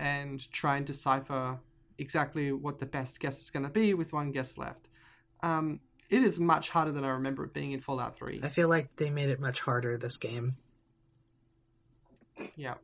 and 0.00 0.50
try 0.50 0.76
and 0.76 0.84
decipher 0.84 1.60
exactly 1.98 2.50
what 2.52 2.78
the 2.80 2.86
best 2.86 3.20
guess 3.20 3.40
is 3.40 3.50
going 3.50 3.62
to 3.62 3.68
be 3.68 3.94
with 3.94 4.12
one 4.12 4.32
guess 4.32 4.58
left. 4.58 4.88
Um, 5.42 5.80
it 6.10 6.22
is 6.22 6.38
much 6.38 6.70
harder 6.70 6.92
than 6.92 7.04
I 7.04 7.08
remember 7.10 7.44
it 7.44 7.52
being 7.54 7.72
in 7.72 7.80
Fallout 7.80 8.16
3. 8.16 8.40
I 8.42 8.48
feel 8.48 8.68
like 8.68 8.94
they 8.96 9.10
made 9.10 9.28
it 9.30 9.40
much 9.40 9.60
harder 9.60 9.96
this 9.98 10.16
game. 10.16 10.56
Yeah. 12.56 12.74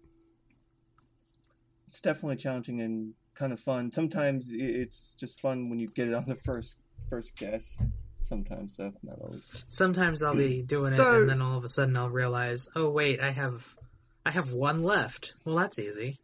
It's 1.89 2.01
definitely 2.01 2.37
challenging 2.37 2.81
and 2.81 3.15
kind 3.35 3.53
of 3.53 3.61
fun. 3.61 3.93
Sometimes 3.93 4.51
it's 4.53 5.15
just 5.15 5.41
fun 5.41 5.69
when 5.69 5.79
you 5.79 5.89
get 5.89 6.09
it 6.09 6.15
on 6.15 6.25
the 6.27 6.35
first 6.37 6.77
first 7.11 7.37
guess. 7.37 7.79
Sometimes 8.23 8.77
though, 8.77 8.93
not 9.03 9.19
always. 9.21 9.65
Sometimes 9.69 10.23
I'll 10.23 10.35
be 10.35 10.63
doing 10.63 10.91
So- 10.93 11.17
it, 11.17 11.21
and 11.23 11.31
then 11.31 11.43
all 11.43 11.59
of 11.59 11.65
a 11.65 11.69
sudden 11.69 11.97
I'll 11.97 12.09
realize, 12.11 12.69
oh 12.75 12.89
wait, 12.91 13.21
I 13.21 13.31
have, 13.31 13.77
I 14.25 14.31
have 14.31 14.53
one 14.53 14.83
left. 14.83 15.35
Well, 15.45 15.57
that's 15.57 15.79
easy. 15.79 16.19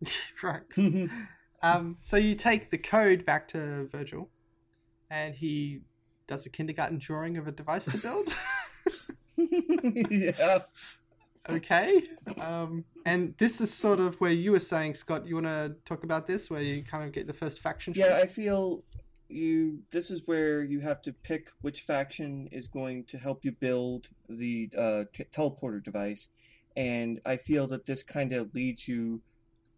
right. 0.42 0.62
Um, 1.60 1.96
so 2.00 2.16
you 2.16 2.36
take 2.36 2.70
the 2.70 2.78
code 2.78 3.24
back 3.26 3.48
to 3.48 3.88
Virgil, 3.90 4.30
and 5.10 5.34
he 5.34 5.80
does 6.26 6.46
a 6.46 6.50
kindergarten 6.50 6.98
drawing 6.98 7.36
of 7.36 7.46
a 7.46 7.52
device 7.52 7.86
to 7.86 7.98
build. 7.98 8.28
yeah. 10.10 10.60
okay. 11.48 12.02
Um, 12.40 12.84
and 13.06 13.34
this 13.38 13.60
is 13.60 13.72
sort 13.72 14.00
of 14.00 14.20
where 14.20 14.32
you 14.32 14.52
were 14.52 14.60
saying, 14.60 14.94
Scott. 14.94 15.26
You 15.26 15.36
want 15.36 15.46
to 15.46 15.76
talk 15.84 16.04
about 16.04 16.26
this, 16.26 16.50
where 16.50 16.60
you 16.60 16.82
kind 16.82 17.04
of 17.04 17.12
get 17.12 17.26
the 17.26 17.32
first 17.32 17.60
faction. 17.60 17.92
Yeah? 17.96 18.18
I 18.22 18.26
feel 18.26 18.82
you. 19.28 19.80
This 19.90 20.10
is 20.10 20.26
where 20.26 20.64
you 20.64 20.80
have 20.80 21.02
to 21.02 21.12
pick 21.12 21.50
which 21.60 21.82
faction 21.82 22.48
is 22.52 22.66
going 22.66 23.04
to 23.04 23.18
help 23.18 23.44
you 23.44 23.52
build 23.52 24.08
the 24.28 24.70
uh, 24.76 25.04
t- 25.12 25.24
teleporter 25.24 25.82
device, 25.82 26.28
and 26.76 27.20
I 27.24 27.36
feel 27.36 27.66
that 27.68 27.86
this 27.86 28.02
kind 28.02 28.32
of 28.32 28.54
leads 28.54 28.88
you 28.88 29.20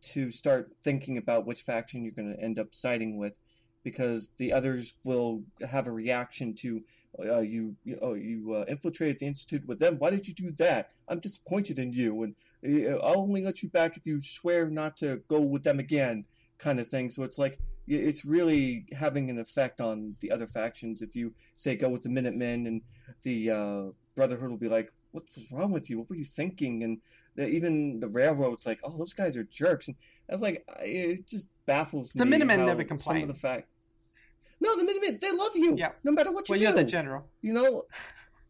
to 0.03 0.31
start 0.31 0.73
thinking 0.83 1.19
about 1.19 1.47
which 1.47 1.63
faction 1.63 2.03
you're 2.03 2.13
going 2.13 2.35
to 2.35 2.43
end 2.43 2.59
up 2.59 2.75
siding 2.75 3.19
with, 3.19 3.39
because 3.83 4.33
the 4.37 4.53
others 4.53 4.95
will 5.05 5.43
have 5.69 5.87
a 5.87 5.93
reaction 5.93 6.55
to. 6.55 6.83
Uh, 7.19 7.41
you 7.41 7.75
you, 7.85 7.99
oh, 8.01 8.15
you 8.15 8.55
uh, 8.55 8.65
infiltrated 8.69 9.19
the 9.19 9.27
institute 9.27 9.67
with 9.67 9.81
them. 9.81 9.97
Why 9.99 10.11
did 10.11 10.29
you 10.29 10.35
do 10.35 10.53
that? 10.53 10.93
I'm 11.09 11.19
disappointed 11.19 11.79
in 11.81 11.93
you, 11.93 12.23
and 12.23 12.35
uh, 12.65 12.99
I'll 12.99 13.23
only 13.23 13.43
let 13.43 13.65
you 13.65 13.69
back 13.69 13.97
if 13.97 14.07
you 14.07 14.21
swear 14.21 14.71
not 14.71 14.97
to 14.99 15.21
go 15.27 15.41
with 15.41 15.65
them 15.65 15.81
again, 15.81 16.25
kind 16.59 16.79
of 16.79 16.87
thing. 16.87 17.11
So 17.11 17.25
it's 17.25 17.37
like 17.37 17.59
it's 17.89 18.25
really 18.25 18.87
having 18.93 19.29
an 19.29 19.41
effect 19.41 19.81
on 19.81 20.15
the 20.21 20.31
other 20.31 20.47
factions. 20.47 21.03
If 21.03 21.17
you 21.17 21.35
say 21.57 21.75
go 21.75 21.89
with 21.89 22.03
the 22.03 22.09
Minutemen, 22.09 22.67
and 22.69 22.83
the 23.23 23.51
uh, 23.51 23.83
Brotherhood 24.15 24.51
will 24.51 24.57
be 24.59 24.69
like, 24.69 24.93
"What's 25.11 25.37
wrong 25.51 25.73
with 25.73 25.91
you? 25.91 25.99
What 25.99 26.09
were 26.09 26.17
you 26.17 26.25
thinking?" 26.25 26.85
And 26.85 26.99
even 27.49 28.01
the 28.01 28.09
Railroad's 28.09 28.67
like, 28.67 28.81
"Oh, 28.85 28.97
those 28.97 29.15
guys 29.15 29.37
are 29.37 29.45
jerks." 29.45 29.89
And 29.89 29.97
I 30.29 30.35
was 30.35 30.43
like, 30.43 30.65
it 30.81 31.27
just 31.27 31.49
baffles 31.67 32.13
The 32.13 32.25
me. 32.25 32.33
Minutemen 32.33 32.61
how 32.61 32.67
never 32.67 32.83
Some 32.83 32.89
complain. 32.89 33.23
of 33.23 33.29
the 33.29 33.35
fact. 33.35 33.69
No, 34.61 34.77
the 34.77 34.85
Minutemen, 34.85 35.19
they 35.21 35.33
love 35.33 35.57
you. 35.57 35.77
Yeah. 35.77 35.93
No 36.05 36.13
matter 36.13 36.31
what 36.33 36.49
you 36.49 36.53
well, 36.53 36.59
do. 36.59 36.65
you're 36.65 36.73
the 36.73 36.85
general. 36.85 37.27
You 37.41 37.55
know, 37.55 37.85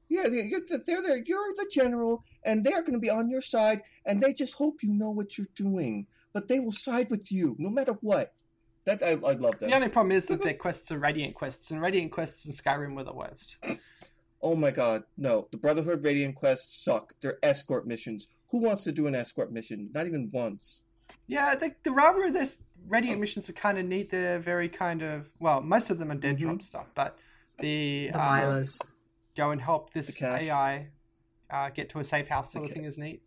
yeah, 0.09 0.27
you're 0.27 0.61
the, 0.61 0.83
they're 0.85 1.03
there. 1.03 1.23
You're 1.25 1.55
the 1.57 1.69
general, 1.71 2.25
and 2.45 2.65
they're 2.65 2.83
going 2.83 2.95
to 2.95 2.99
be 2.99 3.11
on 3.11 3.31
your 3.31 3.43
side, 3.43 3.83
and 4.05 4.21
they 4.21 4.33
just 4.33 4.55
hope 4.55 4.83
you 4.83 4.93
know 4.93 5.11
what 5.11 5.39
you're 5.39 5.47
doing. 5.55 6.07
But 6.33 6.49
they 6.49 6.61
will 6.61 6.73
side 6.73 7.11
with 7.11 7.31
you 7.31 7.57
no 7.59 7.71
matter 7.71 7.93
what. 8.01 8.33
That 8.87 9.03
I, 9.03 9.11
I 9.11 9.33
love 9.33 9.59
that. 9.59 9.69
The 9.69 9.75
only 9.75 9.89
problem 9.89 10.13
is 10.13 10.27
that 10.27 10.35
mm-hmm. 10.35 10.45
their 10.45 10.55
quests 10.55 10.91
are 10.91 10.99
Radiant 10.99 11.35
quests, 11.35 11.71
and 11.71 11.81
Radiant 11.81 12.11
quests 12.11 12.47
in 12.47 12.53
Skyrim 12.53 12.97
were 12.97 13.05
the 13.05 13.13
worst. 13.13 13.57
Oh 14.43 14.55
my 14.55 14.71
God, 14.71 15.03
no! 15.19 15.49
The 15.53 15.59
Brotherhood 15.59 16.03
Radiant 16.03 16.35
quests 16.35 16.83
suck. 16.83 17.13
They're 17.21 17.39
escort 17.43 17.87
missions. 17.87 18.29
Who 18.51 18.59
wants 18.59 18.85
to 18.85 18.93
do 18.93 19.07
an 19.07 19.15
escort 19.15 19.53
mission? 19.53 19.91
Not 19.95 20.07
even 20.07 20.31
once. 20.33 20.83
Yeah, 21.27 21.55
the, 21.55 21.75
the 21.85 21.93
rather 21.93 22.31
this 22.31 22.59
Radiant 22.89 23.21
missions 23.21 23.51
are 23.51 23.53
kind 23.53 23.79
of 23.79 23.85
neat. 23.85 24.11
They're 24.11 24.39
very 24.41 24.69
kind 24.69 25.03
of 25.03 25.29
well, 25.41 25.61
most 25.61 25.91
of 25.91 25.99
them 25.99 26.11
are 26.11 26.15
dead 26.17 26.39
Mhm. 26.39 26.41
drop 26.41 26.63
stuff, 26.63 26.87
but 26.95 27.19
the, 27.59 28.11
The 28.13 28.19
uh, 28.19 28.33
Milas. 28.33 28.81
go 29.37 29.51
and 29.51 29.61
help 29.61 29.93
this 29.93 30.21
AI 30.23 30.89
uh, 31.51 31.69
get 31.71 31.91
to 31.91 31.99
a 31.99 32.05
safe 32.05 32.29
house 32.29 32.53
sort 32.53 32.65
of 32.65 32.71
Okay. 32.71 32.81
thing 32.81 32.85
is 32.89 32.97
neat. 32.97 33.23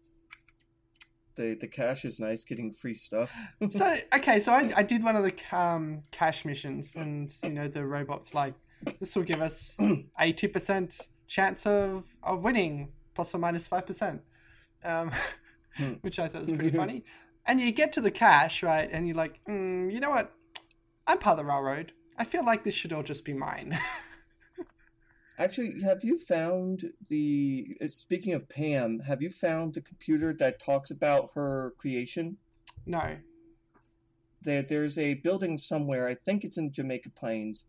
The 1.35 1.55
the 1.59 1.67
cache 1.67 2.05
is 2.05 2.19
nice, 2.19 2.43
getting 2.43 2.73
free 2.73 2.95
stuff. 2.95 3.35
So 3.69 3.97
okay, 4.15 4.39
so 4.39 4.51
I, 4.51 4.71
I 4.77 4.83
did 4.83 5.03
one 5.03 5.15
of 5.15 5.23
the 5.23 5.57
um, 5.57 6.03
cache 6.11 6.45
missions, 6.45 6.95
and 6.95 7.31
you 7.43 7.51
know 7.51 7.67
the 7.67 7.85
robot's 7.85 8.33
like, 8.35 8.53
this 8.99 9.15
will 9.15 9.23
give 9.23 9.41
us 9.41 9.77
a 10.19 10.31
two 10.33 10.49
percent 10.49 11.07
chance 11.27 11.65
of 11.65 12.03
of 12.23 12.43
winning, 12.43 12.91
plus 13.15 13.33
or 13.33 13.37
minus 13.39 13.67
five 13.67 13.85
percent, 13.85 14.21
um, 14.83 15.11
Hmm. 15.77 15.93
which 16.01 16.19
I 16.19 16.27
thought 16.27 16.41
was 16.43 16.51
pretty 16.51 16.75
funny. 16.77 17.03
And 17.45 17.59
you 17.59 17.71
get 17.71 17.91
to 17.93 18.01
the 18.01 18.11
cache, 18.11 18.63
right? 18.63 18.87
And 18.91 19.07
you're 19.07 19.17
like, 19.17 19.39
mm, 19.49 19.91
you 19.91 19.99
know 19.99 20.11
what? 20.11 20.31
I'm 21.07 21.17
part 21.17 21.39
of 21.39 21.45
the 21.45 21.51
railroad. 21.51 21.91
I 22.17 22.23
feel 22.23 22.45
like 22.45 22.63
this 22.63 22.75
should 22.75 22.93
all 22.93 23.03
just 23.03 23.25
be 23.25 23.33
mine. 23.33 23.77
Actually, 25.39 25.81
have 25.83 26.03
you 26.03 26.19
found 26.19 26.91
the? 27.09 27.75
uh, 27.81 27.87
Speaking 27.87 28.33
of 28.33 28.47
Pam, 28.47 28.99
have 28.99 29.21
you 29.21 29.31
found 29.31 29.73
the 29.73 29.81
computer 29.81 30.31
that 30.33 30.59
talks 30.59 30.91
about 30.91 31.31
her 31.33 31.73
creation? 31.79 32.37
no. 32.85 33.17
there, 34.43 34.61
there's 34.61 34.97
a 34.97 35.15
building 35.15 35.57
somewhere, 35.57 36.07
I 36.07 36.15
think 36.15 36.43
it's 36.43 36.57
in 36.57 36.71
Jamaica 36.71 37.09
Plains, 37.11 37.65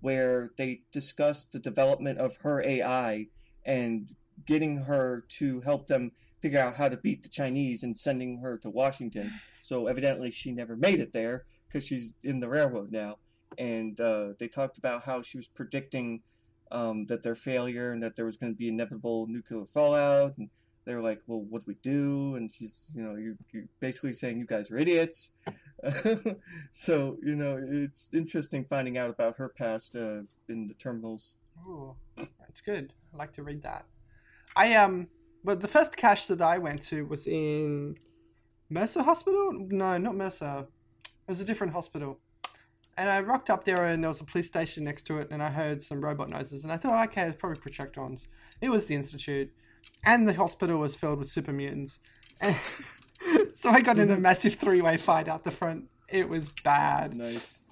where 0.00 0.52
they 0.56 0.82
discuss 0.92 1.44
the 1.44 1.58
development 1.58 2.18
of 2.18 2.36
her 2.38 2.62
AI 2.62 3.26
and 3.64 4.14
getting 4.46 4.76
her 4.78 5.24
to 5.28 5.60
help 5.60 5.86
them 5.86 6.12
figure 6.40 6.60
out 6.60 6.76
how 6.76 6.88
to 6.88 6.96
beat 6.98 7.22
the 7.22 7.28
Chinese 7.28 7.82
and 7.82 7.96
sending 7.96 8.38
her 8.38 8.58
to 8.58 8.70
Washington. 8.70 9.30
So 9.62 9.86
evidently 9.86 10.30
she 10.30 10.52
never 10.52 10.76
made 10.76 11.00
it 11.00 11.12
there 11.12 11.44
because 11.66 11.84
she's 11.86 12.12
in 12.22 12.40
the 12.40 12.48
railroad 12.48 12.92
now. 12.92 13.18
And 13.58 13.98
uh, 14.00 14.34
they 14.38 14.48
talked 14.48 14.78
about 14.78 15.02
how 15.02 15.22
she 15.22 15.38
was 15.38 15.48
predicting 15.48 16.22
um, 16.70 17.06
that 17.06 17.22
their 17.22 17.34
failure 17.34 17.92
and 17.92 18.02
that 18.02 18.16
there 18.16 18.24
was 18.24 18.36
going 18.36 18.52
to 18.52 18.56
be 18.56 18.68
inevitable 18.68 19.26
nuclear 19.28 19.64
fallout. 19.64 20.36
And 20.36 20.50
they 20.86 20.94
were 20.94 21.02
like, 21.02 21.20
"Well, 21.26 21.40
what 21.40 21.64
do 21.64 21.68
we 21.68 21.76
do?" 21.82 22.36
And 22.36 22.52
she's, 22.52 22.92
you 22.94 23.02
know, 23.02 23.16
you 23.16 23.36
you're 23.52 23.68
basically 23.80 24.12
saying 24.12 24.38
you 24.38 24.46
guys 24.46 24.70
are 24.70 24.78
idiots. 24.78 25.32
so 26.72 27.18
you 27.22 27.36
know 27.36 27.58
it's 27.60 28.14
interesting 28.14 28.64
finding 28.64 28.96
out 28.96 29.10
about 29.10 29.36
her 29.36 29.48
past 29.48 29.96
uh, 29.96 30.22
in 30.48 30.66
the 30.66 30.74
terminals. 30.74 31.34
Ooh, 31.66 31.94
that's 32.16 32.60
good. 32.60 32.92
I 33.12 33.16
like 33.16 33.32
to 33.34 33.42
read 33.42 33.62
that. 33.62 33.84
I 34.54 34.74
um, 34.74 35.08
but 35.44 35.60
the 35.60 35.68
first 35.68 35.96
cache 35.96 36.26
that 36.26 36.40
I 36.40 36.58
went 36.58 36.82
to 36.82 37.04
was 37.06 37.26
in 37.26 37.96
Mercer 38.70 39.02
Hospital. 39.02 39.52
No, 39.52 39.98
not 39.98 40.16
Mercer. 40.16 40.66
It 41.04 41.30
was 41.30 41.40
a 41.40 41.44
different 41.44 41.72
hospital. 41.72 42.20
And 42.98 43.10
I 43.10 43.20
rocked 43.20 43.50
up 43.50 43.64
there, 43.64 43.84
and 43.86 44.02
there 44.02 44.08
was 44.08 44.20
a 44.20 44.24
police 44.24 44.46
station 44.46 44.84
next 44.84 45.02
to 45.08 45.18
it, 45.18 45.28
and 45.30 45.42
I 45.42 45.50
heard 45.50 45.82
some 45.82 46.00
robot 46.00 46.30
noises, 46.30 46.64
and 46.64 46.72
I 46.72 46.78
thought, 46.78 47.08
okay, 47.08 47.22
it's 47.22 47.36
probably 47.36 47.60
Protectrons. 47.60 48.26
It 48.62 48.70
was 48.70 48.86
the 48.86 48.94
institute, 48.94 49.52
and 50.04 50.26
the 50.26 50.34
hospital 50.34 50.78
was 50.78 50.96
filled 50.96 51.18
with 51.18 51.28
super 51.28 51.52
mutants. 51.52 51.98
And 52.40 52.56
so 53.54 53.70
I 53.70 53.80
got 53.80 53.98
in 53.98 54.10
a 54.10 54.14
mm-hmm. 54.14 54.22
massive 54.22 54.54
three-way 54.54 54.96
fight 54.96 55.28
out 55.28 55.44
the 55.44 55.50
front. 55.50 55.84
It 56.08 56.28
was 56.28 56.50
bad 56.64 57.16
Nice. 57.16 57.64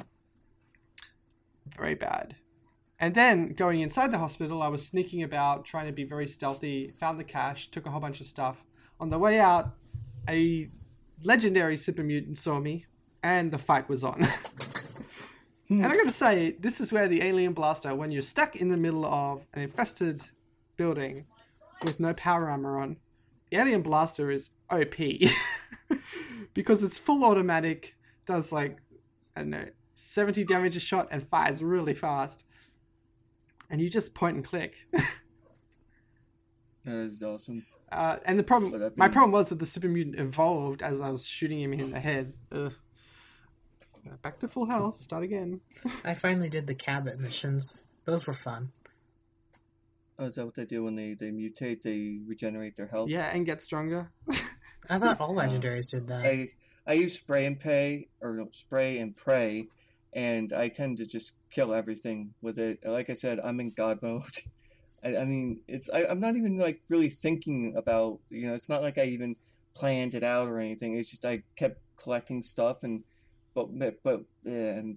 very 1.76 1.94
bad. 1.94 2.34
And 3.00 3.14
then 3.14 3.48
going 3.48 3.80
inside 3.80 4.12
the 4.12 4.18
hospital, 4.18 4.62
I 4.62 4.68
was 4.68 4.86
sneaking 4.86 5.24
about, 5.24 5.64
trying 5.64 5.90
to 5.90 5.96
be 5.96 6.04
very 6.08 6.26
stealthy, 6.26 6.88
found 7.00 7.18
the 7.18 7.24
cache, 7.24 7.70
took 7.70 7.86
a 7.86 7.90
whole 7.90 8.00
bunch 8.00 8.20
of 8.20 8.26
stuff. 8.26 8.64
On 9.00 9.10
the 9.10 9.18
way 9.18 9.40
out, 9.40 9.74
a 10.28 10.56
legendary 11.22 11.76
super 11.76 12.02
mutant 12.02 12.38
saw 12.38 12.58
me, 12.58 12.86
and 13.22 13.50
the 13.50 13.58
fight 13.58 13.88
was 13.88 14.04
on. 14.04 14.22
and 15.68 15.84
I 15.84 15.90
hmm. 15.90 15.96
gotta 15.96 16.10
say, 16.10 16.56
this 16.60 16.80
is 16.80 16.92
where 16.92 17.08
the 17.08 17.22
alien 17.22 17.52
blaster, 17.52 17.94
when 17.94 18.10
you're 18.10 18.22
stuck 18.22 18.56
in 18.56 18.68
the 18.68 18.76
middle 18.76 19.04
of 19.04 19.44
an 19.54 19.62
infested 19.62 20.22
building 20.76 21.26
with 21.84 22.00
no 22.00 22.14
power 22.14 22.48
armor 22.48 22.78
on, 22.78 22.96
the 23.50 23.58
alien 23.58 23.82
blaster 23.82 24.30
is 24.30 24.50
OP. 24.70 24.94
because 26.54 26.82
it's 26.82 26.98
full 26.98 27.24
automatic, 27.24 27.94
does 28.26 28.52
like, 28.52 28.78
I 29.36 29.40
don't 29.40 29.50
know, 29.50 29.66
70 29.94 30.44
damage 30.44 30.76
a 30.76 30.80
shot 30.80 31.08
and 31.10 31.26
fires 31.28 31.62
really 31.62 31.94
fast. 31.94 32.44
And 33.70 33.80
you 33.80 33.88
just 33.88 34.14
point 34.14 34.36
and 34.36 34.44
click. 34.44 34.74
That 36.84 36.94
is 36.94 37.22
awesome. 37.22 37.66
Uh, 37.92 38.18
and 38.24 38.36
the 38.36 38.42
problem, 38.42 38.72
Would 38.72 38.96
my 38.96 39.06
problem 39.06 39.30
was 39.30 39.50
that 39.50 39.60
the 39.60 39.66
super 39.66 39.86
mutant 39.86 40.18
evolved 40.18 40.82
as 40.82 41.00
I 41.00 41.10
was 41.10 41.24
shooting 41.24 41.60
him 41.60 41.72
in 41.72 41.92
the 41.92 42.00
head. 42.00 42.32
Ugh. 42.50 42.72
Back 44.20 44.40
to 44.40 44.48
full 44.48 44.66
health. 44.66 44.98
Start 44.98 45.22
again. 45.22 45.60
I 46.04 46.14
finally 46.14 46.48
did 46.48 46.66
the 46.66 46.74
Cabot 46.74 47.20
missions. 47.20 47.78
Those 48.04 48.26
were 48.26 48.34
fun. 48.34 48.72
Oh, 50.18 50.26
is 50.26 50.36
that 50.36 50.44
what 50.44 50.54
they 50.54 50.64
do 50.64 50.84
when 50.84 50.94
they, 50.94 51.14
they 51.14 51.30
mutate? 51.30 51.82
They 51.82 52.20
regenerate 52.26 52.76
their 52.76 52.86
health. 52.86 53.10
Yeah, 53.10 53.30
and 53.34 53.44
get 53.44 53.62
stronger. 53.62 54.12
I 54.90 54.98
thought 54.98 55.20
all 55.20 55.38
uh, 55.38 55.42
legendaries 55.42 55.90
did 55.90 56.06
that. 56.08 56.24
I 56.24 56.48
I 56.86 56.92
use 56.92 57.16
spray 57.16 57.46
and 57.46 57.58
pay 57.58 58.08
or 58.20 58.34
no, 58.34 58.48
spray 58.52 58.98
and 58.98 59.16
pray, 59.16 59.68
and 60.12 60.52
I 60.52 60.68
tend 60.68 60.98
to 60.98 61.06
just 61.06 61.32
kill 61.50 61.74
everything 61.74 62.34
with 62.42 62.58
it. 62.58 62.80
Like 62.84 63.10
I 63.10 63.14
said, 63.14 63.40
I'm 63.40 63.58
in 63.60 63.70
God 63.70 64.00
mode. 64.02 64.22
I, 65.04 65.16
I 65.16 65.24
mean, 65.24 65.60
it's 65.66 65.90
I, 65.90 66.04
I'm 66.06 66.20
not 66.20 66.36
even 66.36 66.58
like 66.58 66.80
really 66.88 67.10
thinking 67.10 67.74
about 67.76 68.20
you 68.30 68.46
know. 68.46 68.54
It's 68.54 68.68
not 68.68 68.82
like 68.82 68.98
I 68.98 69.04
even 69.06 69.34
planned 69.74 70.14
it 70.14 70.22
out 70.22 70.48
or 70.48 70.58
anything. 70.58 70.96
It's 70.96 71.10
just 71.10 71.24
I 71.24 71.42
kept 71.56 71.80
collecting 71.96 72.42
stuff 72.42 72.84
and 72.84 73.02
but 73.54 73.68
but 74.02 74.24
and 74.44 74.96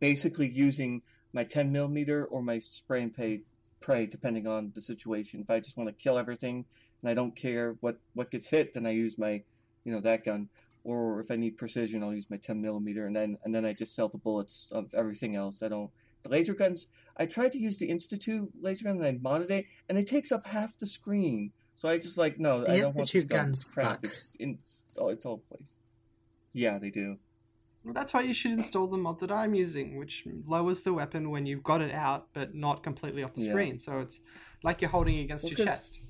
basically 0.00 0.48
using 0.48 1.02
my 1.32 1.44
10 1.44 1.72
millimeter 1.72 2.26
or 2.26 2.42
my 2.42 2.58
spray 2.58 3.02
and 3.02 3.14
pay 3.14 3.42
pray 3.84 4.06
depending 4.06 4.46
on 4.46 4.72
the 4.74 4.80
situation. 4.80 5.40
If 5.40 5.50
I 5.50 5.60
just 5.60 5.76
want 5.76 5.88
to 5.88 6.02
kill 6.02 6.18
everything 6.18 6.64
and 7.02 7.10
I 7.10 7.14
don't 7.14 7.36
care 7.36 7.76
what 7.80 7.98
what 8.14 8.30
gets 8.30 8.48
hit, 8.48 8.72
then 8.72 8.86
I 8.86 8.90
use 8.90 9.18
my 9.18 9.42
you 9.84 9.92
know 9.92 10.00
that 10.00 10.24
gun 10.24 10.48
or 10.84 11.20
if 11.20 11.30
I 11.30 11.36
need 11.36 11.56
precision, 11.56 12.02
I'll 12.02 12.14
use 12.14 12.28
my 12.30 12.36
10 12.36 12.60
millimeter, 12.60 13.06
and 13.06 13.16
then 13.16 13.38
and 13.44 13.54
then 13.54 13.64
I 13.64 13.72
just 13.72 13.94
sell 13.96 14.08
the 14.08 14.18
bullets 14.18 14.68
of 14.70 14.92
everything 14.94 15.36
else. 15.36 15.62
I 15.62 15.68
don't. 15.68 15.90
The 16.22 16.28
laser 16.28 16.54
guns. 16.54 16.86
I 17.16 17.26
tried 17.26 17.52
to 17.52 17.58
use 17.58 17.78
the 17.78 17.86
Institute 17.86 18.50
laser 18.60 18.84
gun, 18.84 19.02
and 19.02 19.06
I 19.06 19.12
modded 19.12 19.50
it, 19.50 19.66
and 19.88 19.98
it 19.98 20.06
takes 20.06 20.30
up 20.30 20.46
half 20.46 20.78
the 20.78 20.86
screen. 20.86 21.52
So 21.76 21.88
I 21.88 21.98
just 21.98 22.18
like 22.18 22.38
no, 22.38 22.60
The 22.60 22.72
I 22.72 22.76
don't 22.76 22.84
want 22.84 22.94
this 22.96 22.98
Institute 23.14 23.28
gun. 23.28 23.38
guns 23.46 23.58
It's 23.58 23.74
crap. 23.74 23.90
suck. 23.92 24.04
It's 24.04 24.26
in, 24.38 24.58
it's, 24.60 24.84
oh, 24.98 25.08
it's 25.08 25.26
all 25.26 25.38
place. 25.38 25.76
Yeah, 26.52 26.78
they 26.78 26.90
do. 26.90 27.16
That's 27.92 28.14
why 28.14 28.22
you 28.22 28.32
should 28.32 28.52
install 28.52 28.86
the 28.86 28.96
mod 28.96 29.20
that 29.20 29.30
I'm 29.30 29.54
using, 29.54 29.98
which 29.98 30.26
lowers 30.46 30.82
the 30.82 30.94
weapon 30.94 31.30
when 31.30 31.44
you've 31.46 31.62
got 31.62 31.82
it 31.82 31.92
out, 31.92 32.28
but 32.32 32.54
not 32.54 32.82
completely 32.82 33.22
off 33.22 33.34
the 33.34 33.42
Yeah. 33.42 33.48
screen. 33.48 33.78
So 33.78 33.98
it's 34.00 34.20
like 34.62 34.80
you're 34.80 34.90
holding 34.90 35.16
it 35.16 35.22
against 35.24 35.44
Well, 35.44 35.50
your 35.50 35.66
chest. 35.66 36.00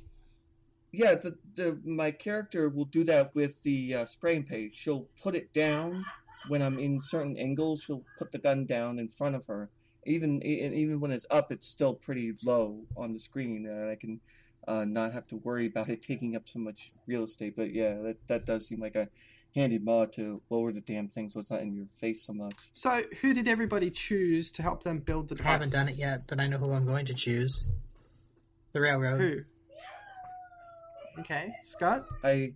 yeah, 0.93 1.17
the, 1.17 1.37
the 1.55 1.81
my 1.85 2.13
character 2.13 2.69
will 2.69 2.85
do 2.85 3.03
that 3.05 3.35
with 3.35 3.61
the 3.65 3.95
uh, 3.95 4.07
spraying 4.07 4.45
page. 4.45 4.77
She'll 4.77 5.09
put 5.23 5.35
it 5.35 5.53
down 5.53 6.05
when 6.49 6.63
I'm 6.63 6.79
in 6.79 7.01
certain 7.01 7.37
angles. 7.37 7.83
She'll 7.83 8.05
put 8.19 8.31
the 8.31 8.39
gun 8.39 8.67
down 8.67 8.99
in 9.01 9.09
front 9.09 9.35
of 9.35 9.45
her. 9.47 9.71
Even 10.07 10.43
even 10.45 11.01
when 11.01 11.11
it's 11.11 11.27
up, 11.31 11.51
it's 11.51 11.67
still 11.67 11.95
pretty 11.95 12.35
low 12.45 12.87
on 12.97 13.13
the 13.13 13.19
screen, 13.19 13.67
and 13.67 13.91
I 13.91 13.97
can 13.97 14.21
uh, 14.69 14.85
not 14.85 15.13
have 15.13 15.27
to 15.29 15.37
worry 15.39 15.67
about 15.67 15.89
it 15.89 16.03
taking 16.03 16.37
up 16.37 16.43
so 16.47 16.61
much 16.61 16.93
real 17.09 17.25
estate. 17.25 17.55
But 17.57 17.73
yeah, 17.73 17.95
that 18.03 18.17
that 18.29 18.47
does 18.47 18.69
seem 18.69 18.81
like 18.81 18.95
a 18.95 19.09
handy 19.55 19.79
mod 19.79 20.13
to 20.13 20.43
lower 20.51 20.73
the 20.73 20.81
damn 20.81 21.09
thing 21.09 21.29
so 21.29 21.41
it's 21.41 21.51
not 21.51 21.61
in 21.61 21.75
your 21.75 21.87
face 22.01 22.23
so 22.23 22.33
much. 22.33 22.55
So, 22.73 23.03
who 23.21 23.33
did 23.33 23.49
everybody 23.49 23.91
choose 23.91 24.51
to 24.53 24.63
help 24.63 24.83
them 24.83 24.99
build 24.99 25.29
the 25.29 25.41
I 25.43 25.49
haven't 25.49 25.73
done 25.73 25.89
it 25.89 25.97
yet, 25.97 26.27
but 26.27 26.41
I 26.41 26.47
know 26.47 26.59
who 26.59 26.73
I'm 26.73 26.87
going 26.87 27.07
to 27.07 27.15
choose. 27.15 27.65
The 28.73 28.81
railroad. 28.81 29.21
Who? 29.21 29.41
Okay, 31.21 31.55
Scott. 31.63 32.03
I 32.25 32.53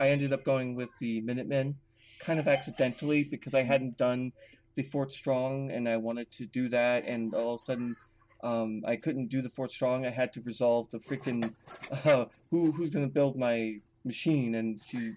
I 0.00 0.08
ended 0.08 0.32
up 0.32 0.44
going 0.44 0.74
with 0.74 0.90
the 0.98 1.20
Minutemen, 1.20 1.76
kind 2.18 2.40
of 2.40 2.48
accidentally 2.48 3.22
because 3.22 3.54
I 3.54 3.62
hadn't 3.62 3.96
done 3.96 4.32
the 4.74 4.82
Fort 4.82 5.12
Strong 5.12 5.70
and 5.70 5.88
I 5.88 5.96
wanted 5.96 6.32
to 6.32 6.46
do 6.46 6.68
that, 6.70 7.04
and 7.06 7.32
all 7.32 7.54
of 7.54 7.60
a 7.60 7.62
sudden, 7.62 7.94
um, 8.42 8.82
I 8.84 8.96
couldn't 8.96 9.28
do 9.28 9.40
the 9.40 9.48
Fort 9.48 9.70
Strong. 9.70 10.04
I 10.04 10.10
had 10.10 10.32
to 10.32 10.40
resolve 10.42 10.90
the 10.90 10.98
freaking 10.98 11.54
uh, 12.04 12.26
who 12.50 12.72
who's 12.72 12.90
going 12.90 13.06
to 13.06 13.12
build 13.12 13.38
my 13.38 13.80
machine, 14.04 14.56
and 14.56 14.80
she 14.88 14.96
w- 14.98 15.16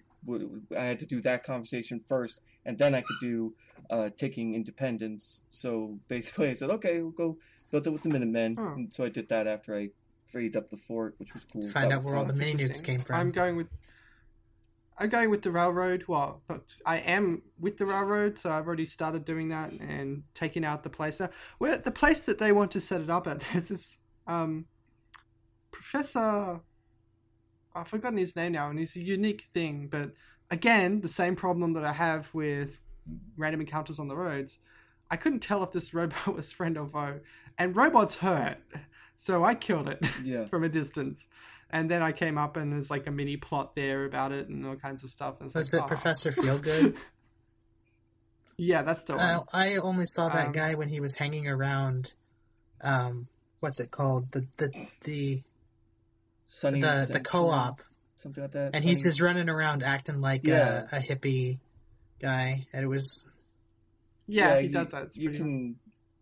I 0.77 0.83
had 0.83 0.99
to 0.99 1.05
do 1.05 1.21
that 1.21 1.43
conversation 1.43 2.01
first, 2.07 2.41
and 2.65 2.77
then 2.77 2.93
I 2.95 3.01
could 3.01 3.17
do 3.21 3.53
uh, 3.89 4.09
taking 4.17 4.55
independence. 4.55 5.41
So 5.49 5.97
basically, 6.07 6.49
I 6.49 6.53
said, 6.53 6.69
okay, 6.71 7.01
we'll 7.01 7.11
go 7.11 7.37
build 7.71 7.87
it 7.87 7.91
with 7.91 8.03
the 8.03 8.09
Minutemen, 8.09 8.55
Oh. 8.59 8.73
and 8.73 8.93
so 8.93 9.03
I 9.03 9.09
did 9.09 9.27
that 9.29 9.47
after 9.47 9.75
I 9.75 9.89
freed 10.27 10.55
up 10.55 10.69
the 10.69 10.77
fort, 10.77 11.15
which 11.17 11.33
was 11.33 11.45
cool. 11.45 11.69
Find 11.69 11.89
That 11.91 11.95
out 11.95 11.97
was 11.97 12.05
where 12.05 12.15
all 12.17 12.23
the 12.25 12.33
That's 12.33 12.39
mini 12.39 12.53
nukes 12.53 12.61
interesting. 12.61 12.95
came 12.97 13.03
from. 13.05 13.15
I'm 13.15 13.31
going 13.31 13.55
with. 13.55 13.67
I'm 14.99 15.09
going 15.09 15.29
with 15.29 15.43
the 15.43 15.51
railroad. 15.51 16.05
Well, 16.07 16.41
not, 16.49 16.63
I 16.85 16.97
am 16.97 17.43
with 17.59 17.77
the 17.77 17.85
railroad, 17.85 18.37
so 18.37 18.49
I've 18.49 18.65
already 18.65 18.85
started 18.85 19.25
doing 19.25 19.49
that 19.49 19.69
and 19.71 20.23
taking 20.33 20.65
out 20.65 20.81
the 20.81 20.89
place. 20.89 21.19
Now, 21.19 21.29
where 21.59 21.77
the 21.77 21.91
place 21.91 22.23
that 22.23 22.39
they 22.39 22.51
want 22.51 22.71
to 22.71 22.81
set 22.81 23.01
it 23.01 23.09
up 23.09 23.27
at, 23.27 23.39
there's 23.53 23.67
this 23.69 23.97
um, 24.25 24.65
professor. 25.71 26.61
I've 27.77 27.87
forgotten 27.87 28.17
his 28.17 28.35
name 28.35 28.51
now, 28.53 28.69
and 28.69 28.77
he's 28.79 28.95
a 28.95 29.01
unique 29.01 29.43
thing. 29.53 29.87
But 29.89 30.11
again, 30.51 31.01
the 31.01 31.07
same 31.07 31.35
problem 31.35 31.73
that 31.73 31.83
I 31.85 31.93
have 31.93 32.33
with 32.33 32.79
random 33.37 33.61
encounters 33.61 33.99
on 33.99 34.07
the 34.07 34.15
roads. 34.15 34.59
I 35.09 35.15
couldn't 35.15 35.39
tell 35.39 35.63
if 35.63 35.71
this 35.71 35.93
robot 35.93 36.35
was 36.35 36.51
friend 36.51 36.77
or 36.77 36.87
foe, 36.87 37.19
and 37.57 37.75
robots 37.75 38.17
hurt, 38.17 38.57
so 39.15 39.43
I 39.43 39.55
killed 39.55 39.87
it 39.89 40.05
Yeah. 40.23 40.45
from 40.45 40.63
a 40.63 40.69
distance. 40.69 41.27
And 41.69 41.91
then 41.91 42.01
I 42.01 42.13
came 42.13 42.37
up 42.37 42.55
and 42.55 42.71
there's 42.71 42.89
like 42.89 43.07
a 43.07 43.11
mini 43.11 43.35
plot 43.35 43.75
there 43.75 44.05
about 44.05 44.31
it 44.31 44.47
and 44.47 44.65
all 44.65 44.77
kinds 44.77 45.03
of 45.03 45.09
stuff. 45.09 45.35
And 45.41 45.47
it's 45.47 45.55
Was 45.55 45.73
like, 45.73 45.81
it 45.81 45.83
oh. 45.83 45.87
Professor 45.87 46.31
Feelgood? 46.43 46.95
yeah, 48.57 48.83
that's 48.83 49.03
the 49.03 49.13
one. 49.17 49.21
Uh, 49.21 49.43
I 49.53 49.75
only 49.75 50.05
saw 50.05 50.29
that 50.29 50.47
Um, 50.47 50.51
guy 50.53 50.75
when 50.75 50.87
he 50.89 50.99
was 51.01 51.15
hanging 51.15 51.47
around. 51.47 52.13
Um, 52.81 53.27
what's 53.59 53.79
it 53.81 53.91
called? 53.91 54.31
The 54.31 54.47
the 54.57 54.87
the 55.03 55.43
Sunny 56.47 56.81
the, 56.81 57.07
the 57.11 57.19
co-op, 57.19 57.81
something 58.23 58.43
like 58.43 58.51
that. 58.53 58.71
and 58.73 58.83
he's 58.83 59.03
just 59.03 59.19
running 59.21 59.49
around 59.49 59.83
acting 59.83 60.21
like 60.21 60.45
Yeah. 60.45 60.85
a, 60.91 60.97
a 60.97 60.99
hippie 60.99 61.59
guy. 62.19 62.65
And 62.73 62.83
it 62.83 62.87
was 62.87 63.27
yeah, 64.27 64.57
he 64.59 64.67
you, 64.67 64.73
does 64.73 64.91
that. 64.91 65.15
You 65.15 65.29
pretty 65.29 65.37
can 65.43 65.75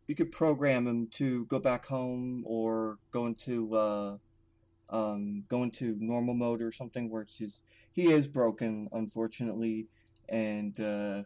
you 0.07 0.15
could 0.15 0.31
program 0.31 0.88
him 0.88 1.07
to 1.13 1.45
go 1.45 1.59
back 1.59 1.85
home 1.85 2.43
or 2.45 2.97
go 3.11 3.25
into 3.25 3.75
uh, 3.75 4.17
um, 4.89 5.43
go 5.47 5.63
into 5.63 5.95
normal 5.99 6.33
mode 6.35 6.61
or 6.61 6.71
something 6.71 7.09
where 7.09 7.23
it's 7.23 7.38
just 7.38 7.63
he 7.91 8.11
is 8.11 8.27
broken 8.27 8.89
unfortunately, 8.91 9.88
and 10.29 10.79
uh, 10.79 11.23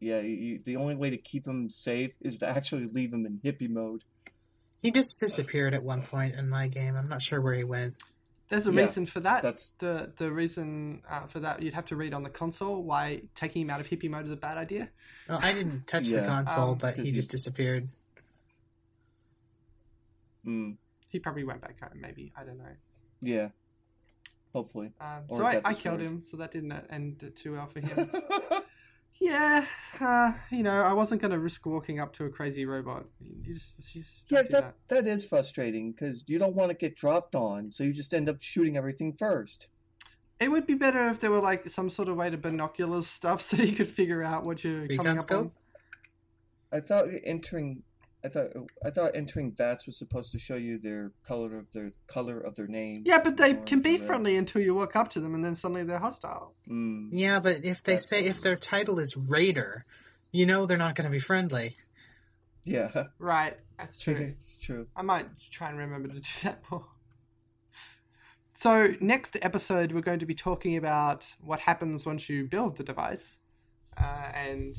yeah, 0.00 0.20
you, 0.20 0.60
the 0.64 0.76
only 0.76 0.94
way 0.94 1.10
to 1.10 1.18
keep 1.18 1.46
him 1.46 1.68
safe 1.68 2.14
is 2.20 2.38
to 2.38 2.48
actually 2.48 2.86
leave 2.86 3.12
him 3.12 3.26
in 3.26 3.38
hippie 3.44 3.68
mode. 3.68 4.02
he 4.80 4.90
just 4.90 5.20
disappeared 5.20 5.74
at 5.74 5.82
one 5.82 6.02
point 6.02 6.34
in 6.34 6.48
my 6.48 6.68
game. 6.68 6.96
I'm 6.96 7.08
not 7.08 7.20
sure 7.22 7.40
where 7.40 7.54
he 7.54 7.64
went. 7.64 7.94
There's 8.52 8.66
a 8.66 8.70
Yeah, 8.72 8.82
reason 8.82 9.06
for 9.06 9.20
that. 9.20 9.42
That's 9.42 9.72
The 9.78 10.12
the 10.16 10.30
reason 10.30 11.00
uh, 11.08 11.26
for 11.26 11.40
that 11.40 11.62
you'd 11.62 11.72
have 11.72 11.86
to 11.86 11.96
read 11.96 12.12
on 12.12 12.22
the 12.22 12.28
console 12.28 12.82
why 12.82 13.22
taking 13.34 13.62
him 13.62 13.70
out 13.70 13.80
of 13.80 13.88
hippie 13.88 14.10
mode 14.10 14.26
is 14.26 14.30
a 14.30 14.36
bad 14.36 14.58
idea. 14.58 14.90
Well, 15.26 15.40
I 15.42 15.54
didn't 15.54 15.86
touch 15.86 16.10
the 16.10 16.20
console, 16.20 16.72
um, 16.72 16.78
but 16.78 16.94
'cause 16.94 17.04
he 17.06 17.12
he- 17.12 17.16
just 17.16 17.30
disappeared. 17.30 17.88
mm, 20.46 20.76
He 21.08 21.18
probably 21.18 21.44
went 21.44 21.62
back 21.62 21.80
home. 21.80 21.98
Maybe 21.98 22.30
I 22.36 22.44
don't 22.44 22.58
know. 22.58 22.76
yeah, 23.22 23.48
hopefully. 24.52 24.92
Um, 25.00 25.22
so 25.30 25.46
I, 25.46 25.62
I 25.64 25.72
killed 25.72 26.00
him. 26.00 26.20
So 26.20 26.36
that 26.36 26.50
didn't 26.50 26.72
end 26.90 27.32
too 27.34 27.52
well 27.54 27.68
for 27.68 27.80
him. 27.88 28.10
Yeah, 29.22 29.64
uh, 30.00 30.32
you 30.50 30.64
know, 30.64 30.82
I 30.82 30.92
wasn't 30.92 31.20
going 31.20 31.30
to 31.30 31.38
risk 31.38 31.64
walking 31.64 32.00
up 32.00 32.12
to 32.14 32.24
a 32.24 32.28
crazy 32.28 32.64
robot. 32.64 33.04
You 33.20 33.54
just, 33.54 33.88
she's 33.88 34.24
Yeah, 34.28 34.42
don't 34.42 34.50
that 34.50 34.74
that 34.88 35.06
is 35.06 35.24
frustrating 35.24 35.92
because 35.92 36.24
you 36.26 36.40
don't 36.40 36.56
want 36.56 36.70
to 36.70 36.74
get 36.74 36.96
dropped 36.96 37.36
on, 37.36 37.70
so 37.70 37.84
you 37.84 37.92
just 37.92 38.14
end 38.14 38.28
up 38.28 38.38
shooting 38.40 38.76
everything 38.76 39.12
first. 39.12 39.68
It 40.40 40.50
would 40.50 40.66
be 40.66 40.74
better 40.74 41.08
if 41.08 41.20
there 41.20 41.30
were 41.30 41.40
like 41.40 41.68
some 41.68 41.88
sort 41.88 42.08
of 42.08 42.16
way 42.16 42.30
to 42.30 42.36
binoculars 42.36 43.06
stuff 43.06 43.40
so 43.48 43.58
you 43.58 43.76
could 43.76 43.88
figure 43.88 44.24
out 44.24 44.44
what 44.44 44.64
you're 44.64 44.82
Recon 44.82 44.96
coming 44.96 45.18
up 45.18 45.22
scope? 45.22 45.52
on. 46.72 46.78
I 46.78 46.80
thought 46.80 47.04
entering, 47.24 47.84
I 48.24 48.28
thought 48.28 48.50
I 48.84 48.90
thought 48.90 49.16
entering 49.16 49.52
VATS 49.52 49.86
was 49.86 49.96
supposed 49.98 50.30
to 50.32 50.38
show 50.38 50.54
you 50.54 50.78
their 50.78 51.10
color 51.26 51.56
of 51.58 51.66
their 51.72 51.92
color 52.06 52.38
of 52.40 52.54
their 52.54 52.68
name. 52.68 53.02
Yeah, 53.04 53.20
but 53.22 53.36
they 53.36 53.54
can 53.54 53.80
be 53.80 53.96
the- 53.96 54.04
friendly 54.06 54.36
until 54.36 54.62
you 54.62 54.74
walk 54.74 54.94
up 54.94 55.08
to 55.10 55.20
them 55.20 55.34
and 55.34 55.44
then 55.44 55.54
suddenly 55.56 55.82
they're 55.82 55.98
hostile. 55.98 56.54
Mm, 56.68 57.08
Yeah, 57.10 57.40
but 57.40 57.64
if 57.64 57.82
they 57.82 57.94
That's- 57.94 58.08
say 58.08 58.24
if 58.24 58.40
their 58.40 58.54
title 58.56 59.00
is 59.00 59.16
Raider, 59.16 59.84
you 60.30 60.46
know 60.46 60.66
they're 60.66 60.78
not 60.78 60.94
going 60.94 61.06
to 61.06 61.10
be 61.10 61.18
friendly. 61.18 61.76
yeah, 62.64 63.04
Right, 63.18 63.58
that's 63.76 63.98
true. 64.04 64.14
it's 64.14 64.56
true. 64.56 64.86
I 64.94 65.02
might 65.02 65.26
try 65.50 65.68
and 65.70 65.78
remember 65.78 66.08
to 66.08 66.14
do 66.20 66.30
that 66.44 66.62
more. 66.70 66.86
So, 68.54 68.94
next 69.00 69.36
episode, 69.42 69.92
we're 69.92 70.02
going 70.02 70.20
to 70.20 70.26
be 70.26 70.34
talking 70.34 70.76
about 70.76 71.26
what 71.40 71.58
happens 71.60 72.06
once 72.06 72.28
you 72.28 72.44
build 72.44 72.76
the 72.76 72.84
device. 72.84 73.38
Uh, 73.96 74.30
and 74.34 74.76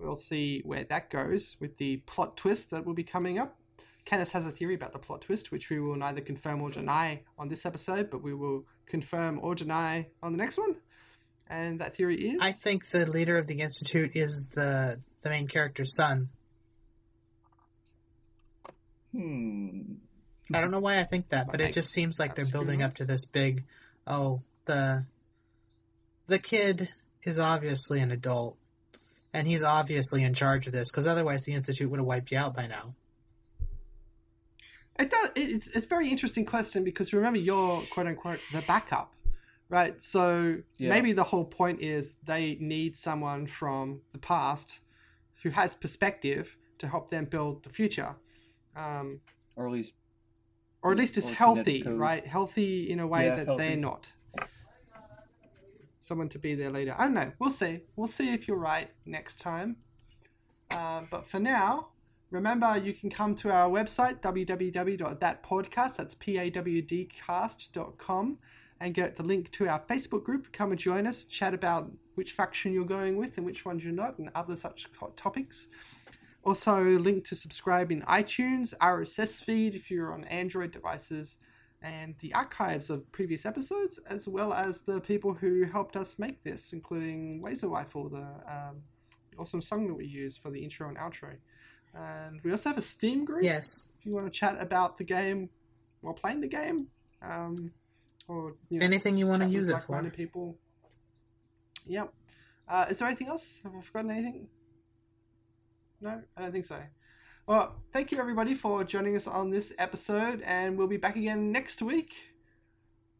we'll 0.00 0.16
see 0.16 0.62
where 0.64 0.84
that 0.84 1.10
goes 1.10 1.56
with 1.60 1.76
the 1.76 1.98
plot 1.98 2.36
twist 2.36 2.70
that 2.70 2.84
will 2.84 2.94
be 2.94 3.04
coming 3.04 3.38
up. 3.38 3.56
Kenneth 4.04 4.32
has 4.32 4.46
a 4.46 4.50
theory 4.50 4.74
about 4.74 4.92
the 4.92 4.98
plot 4.98 5.20
twist, 5.20 5.52
which 5.52 5.70
we 5.70 5.78
will 5.78 5.96
neither 5.96 6.20
confirm 6.20 6.62
or 6.62 6.70
deny 6.70 7.22
on 7.38 7.48
this 7.48 7.66
episode, 7.66 8.10
but 8.10 8.22
we 8.22 8.34
will 8.34 8.64
confirm 8.86 9.38
or 9.42 9.54
deny 9.54 10.06
on 10.22 10.32
the 10.32 10.38
next 10.38 10.58
one. 10.58 10.76
And 11.48 11.80
that 11.80 11.94
theory 11.94 12.16
is. 12.16 12.38
I 12.40 12.52
think 12.52 12.90
the 12.90 13.06
leader 13.06 13.36
of 13.36 13.46
the 13.46 13.60
institute 13.60 14.12
is 14.14 14.46
the 14.52 15.00
the 15.22 15.28
main 15.28 15.48
character's 15.48 15.94
son. 15.94 16.28
Hmm. 19.12 19.94
I 20.52 20.60
don't 20.60 20.70
know 20.70 20.80
why 20.80 20.98
I 20.98 21.04
think 21.04 21.28
that, 21.28 21.48
but 21.50 21.60
it 21.60 21.72
just 21.72 21.92
seems 21.92 22.18
like 22.18 22.34
they're 22.34 22.44
building 22.44 22.82
up 22.82 22.94
to 22.96 23.04
this 23.04 23.24
big. 23.24 23.64
Oh, 24.06 24.42
the 24.64 25.04
the 26.26 26.38
kid 26.38 26.88
is 27.24 27.38
obviously 27.38 28.00
an 28.00 28.10
adult, 28.10 28.56
and 29.32 29.46
he's 29.46 29.62
obviously 29.62 30.22
in 30.24 30.34
charge 30.34 30.66
of 30.66 30.72
this 30.72 30.90
because 30.90 31.06
otherwise 31.06 31.44
the 31.44 31.52
institute 31.54 31.90
would 31.90 31.98
have 31.98 32.06
wiped 32.06 32.30
you 32.30 32.38
out 32.38 32.54
by 32.54 32.66
now. 32.66 32.94
It 34.98 35.10
does. 35.10 35.30
It's 35.36 35.68
it's 35.68 35.86
a 35.86 35.88
very 35.88 36.08
interesting 36.10 36.44
question 36.44 36.84
because 36.84 37.12
remember 37.12 37.38
you're 37.38 37.82
quote 37.82 38.06
unquote 38.06 38.40
the 38.52 38.60
backup, 38.62 39.14
right? 39.68 40.00
So 40.02 40.58
Yeah. 40.78 40.90
maybe 40.90 41.12
the 41.12 41.24
whole 41.24 41.44
point 41.44 41.80
is 41.80 42.16
they 42.24 42.56
need 42.60 42.96
someone 42.96 43.46
from 43.46 44.02
the 44.12 44.18
past 44.18 44.80
who 45.42 45.50
has 45.50 45.74
perspective 45.74 46.56
to 46.78 46.86
help 46.86 47.08
them 47.08 47.24
build 47.24 47.62
the 47.62 47.70
future, 47.70 48.14
um, 48.76 49.20
Or 49.56 49.66
at 49.66 49.72
least 49.72 49.94
or 50.82 50.92
at 50.92 50.98
least 50.98 51.16
it's 51.18 51.26
Or 51.30 51.34
genetic 51.34 51.84
healthy, 51.84 51.98
right? 51.98 52.26
Healthy 52.26 52.90
in 52.90 53.00
a 53.00 53.06
way 53.06 53.28
Yeah, 53.28 53.36
that 53.36 53.46
healthy. 53.46 53.64
they're 53.64 53.76
not. 53.76 54.12
Someone 56.10 56.28
to 56.30 56.40
be 56.40 56.56
there 56.56 56.70
later. 56.70 56.92
I 56.98 57.04
don't 57.04 57.14
know. 57.14 57.30
We'll 57.38 57.50
see. 57.50 57.82
We'll 57.94 58.08
see 58.08 58.34
if 58.34 58.48
you're 58.48 58.56
right 58.56 58.90
next 59.06 59.38
time. 59.38 59.76
Uh, 60.68 61.02
but 61.08 61.24
for 61.24 61.38
now, 61.38 61.90
remember 62.32 62.76
you 62.76 62.92
can 62.94 63.10
come 63.10 63.36
to 63.36 63.52
our 63.52 63.70
website 63.70 64.20
www.thatpodcast. 64.20 65.96
That's 65.96 66.16
p 66.16 66.36
a 66.38 66.50
w 66.50 66.82
d 66.82 67.08
cast.com 67.14 68.38
and 68.80 68.92
get 68.92 69.14
the 69.14 69.22
link 69.22 69.52
to 69.52 69.68
our 69.68 69.78
Facebook 69.88 70.24
group. 70.24 70.50
Come 70.50 70.72
and 70.72 70.80
join 70.80 71.06
us. 71.06 71.26
Chat 71.26 71.54
about 71.54 71.88
which 72.16 72.32
faction 72.32 72.72
you're 72.72 72.84
going 72.84 73.16
with 73.16 73.36
and 73.36 73.46
which 73.46 73.64
ones 73.64 73.84
you're 73.84 73.92
not, 73.92 74.18
and 74.18 74.30
other 74.34 74.56
such 74.56 74.88
topics. 75.14 75.68
Also, 76.42 76.82
link 76.82 77.24
to 77.28 77.36
subscribe 77.36 77.92
in 77.92 78.02
iTunes, 78.02 78.76
RSS 78.78 79.44
feed 79.44 79.76
if 79.76 79.92
you're 79.92 80.12
on 80.12 80.24
Android 80.24 80.72
devices, 80.72 81.38
and 81.82 82.14
the 82.18 82.34
archives 82.34 82.90
of 82.90 83.10
previous 83.12 83.46
episodes, 83.46 83.98
as 84.06 84.28
well 84.28 84.52
as 84.52 84.82
the 84.82 85.00
people 85.00 85.32
who 85.32 85.64
helped 85.64 85.96
us 85.96 86.18
make 86.18 86.42
this, 86.42 86.72
including 86.72 87.40
Laser 87.42 87.68
Rifle, 87.68 88.08
the 88.08 88.26
um, 88.46 88.82
awesome 89.38 89.62
song 89.62 89.86
that 89.88 89.94
we 89.94 90.06
used 90.06 90.40
for 90.40 90.50
the 90.50 90.62
intro 90.62 90.88
and 90.88 90.98
outro. 90.98 91.34
And 91.94 92.40
we 92.44 92.50
also 92.50 92.68
have 92.68 92.78
a 92.78 92.82
Steam 92.82 93.24
group 93.24 93.42
Yes, 93.42 93.88
if 93.98 94.06
you 94.06 94.14
want 94.14 94.26
to 94.26 94.30
chat 94.30 94.56
about 94.60 94.98
the 94.98 95.04
game 95.04 95.48
while 96.02 96.14
playing 96.14 96.40
the 96.40 96.48
game. 96.48 96.86
Um, 97.22 97.72
or 98.28 98.54
you 98.68 98.78
know, 98.78 98.84
Anything 98.84 99.16
you 99.16 99.26
wanna 99.26 99.48
use 99.48 99.68
it 99.68 99.80
for. 99.80 100.02
people. 100.10 100.56
Yep. 101.86 102.12
Uh, 102.68 102.86
is 102.88 102.98
there 102.98 103.08
anything 103.08 103.28
else? 103.28 103.60
Have 103.64 103.74
I 103.74 103.80
forgotten 103.80 104.10
anything? 104.12 104.48
No, 106.00 106.22
I 106.36 106.42
don't 106.42 106.52
think 106.52 106.64
so. 106.64 106.80
Well, 107.50 107.74
thank 107.92 108.12
you 108.12 108.18
everybody 108.20 108.54
for 108.54 108.84
joining 108.84 109.16
us 109.16 109.26
on 109.26 109.50
this 109.50 109.72
episode, 109.76 110.40
and 110.42 110.78
we'll 110.78 110.86
be 110.86 110.98
back 110.98 111.16
again 111.16 111.50
next 111.50 111.82
week 111.82 112.14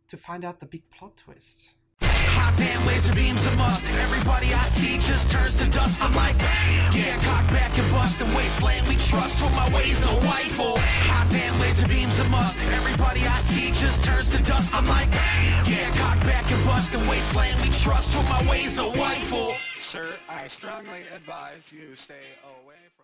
to 0.07 0.17
find 0.17 0.45
out 0.45 0.61
the 0.61 0.67
big 0.67 0.89
plot 0.89 1.17
twist. 1.17 1.71
Hot 2.01 2.55
damn 2.57 2.79
laser 2.87 3.13
beams 3.13 3.45
a 3.53 3.57
must. 3.59 3.91
Everybody 3.91 4.55
I 4.55 4.63
see 4.63 5.03
just 5.03 5.33
turns 5.33 5.59
to 5.59 5.67
dust. 5.69 5.99
I'm 6.01 6.15
like, 6.15 6.39
yeah, 6.95 7.19
cock 7.27 7.43
back 7.51 7.77
and 7.77 7.91
bust. 7.91 8.21
The 8.21 8.25
wasteland 8.39 8.87
we 8.87 8.95
trust 9.03 9.43
for 9.43 9.51
my 9.51 9.67
ways 9.75 9.99
a 10.07 10.15
rifle. 10.23 10.79
Hot 10.79 11.27
damn 11.33 11.59
laser 11.59 11.89
beams 11.89 12.21
a 12.21 12.31
must. 12.31 12.63
Everybody 12.71 13.27
I 13.27 13.35
see 13.35 13.75
just 13.75 14.05
turns 14.05 14.31
to 14.31 14.41
dust. 14.45 14.77
I'm 14.77 14.87
like, 14.87 15.11
yeah, 15.67 15.91
cock 15.99 16.21
back 16.23 16.47
and 16.47 16.65
bust. 16.65 16.93
The 16.93 17.03
wasteland 17.11 17.59
we 17.67 17.71
trust 17.83 18.15
for 18.15 18.23
my 18.31 18.49
ways 18.49 18.79
a 18.79 18.87
rifle. 18.95 19.59
Sir, 19.83 20.15
I 20.29 20.47
strongly 20.47 21.03
advise 21.19 21.67
you 21.73 21.97
stay 21.97 22.39
away 22.63 22.79
from. 22.95 23.00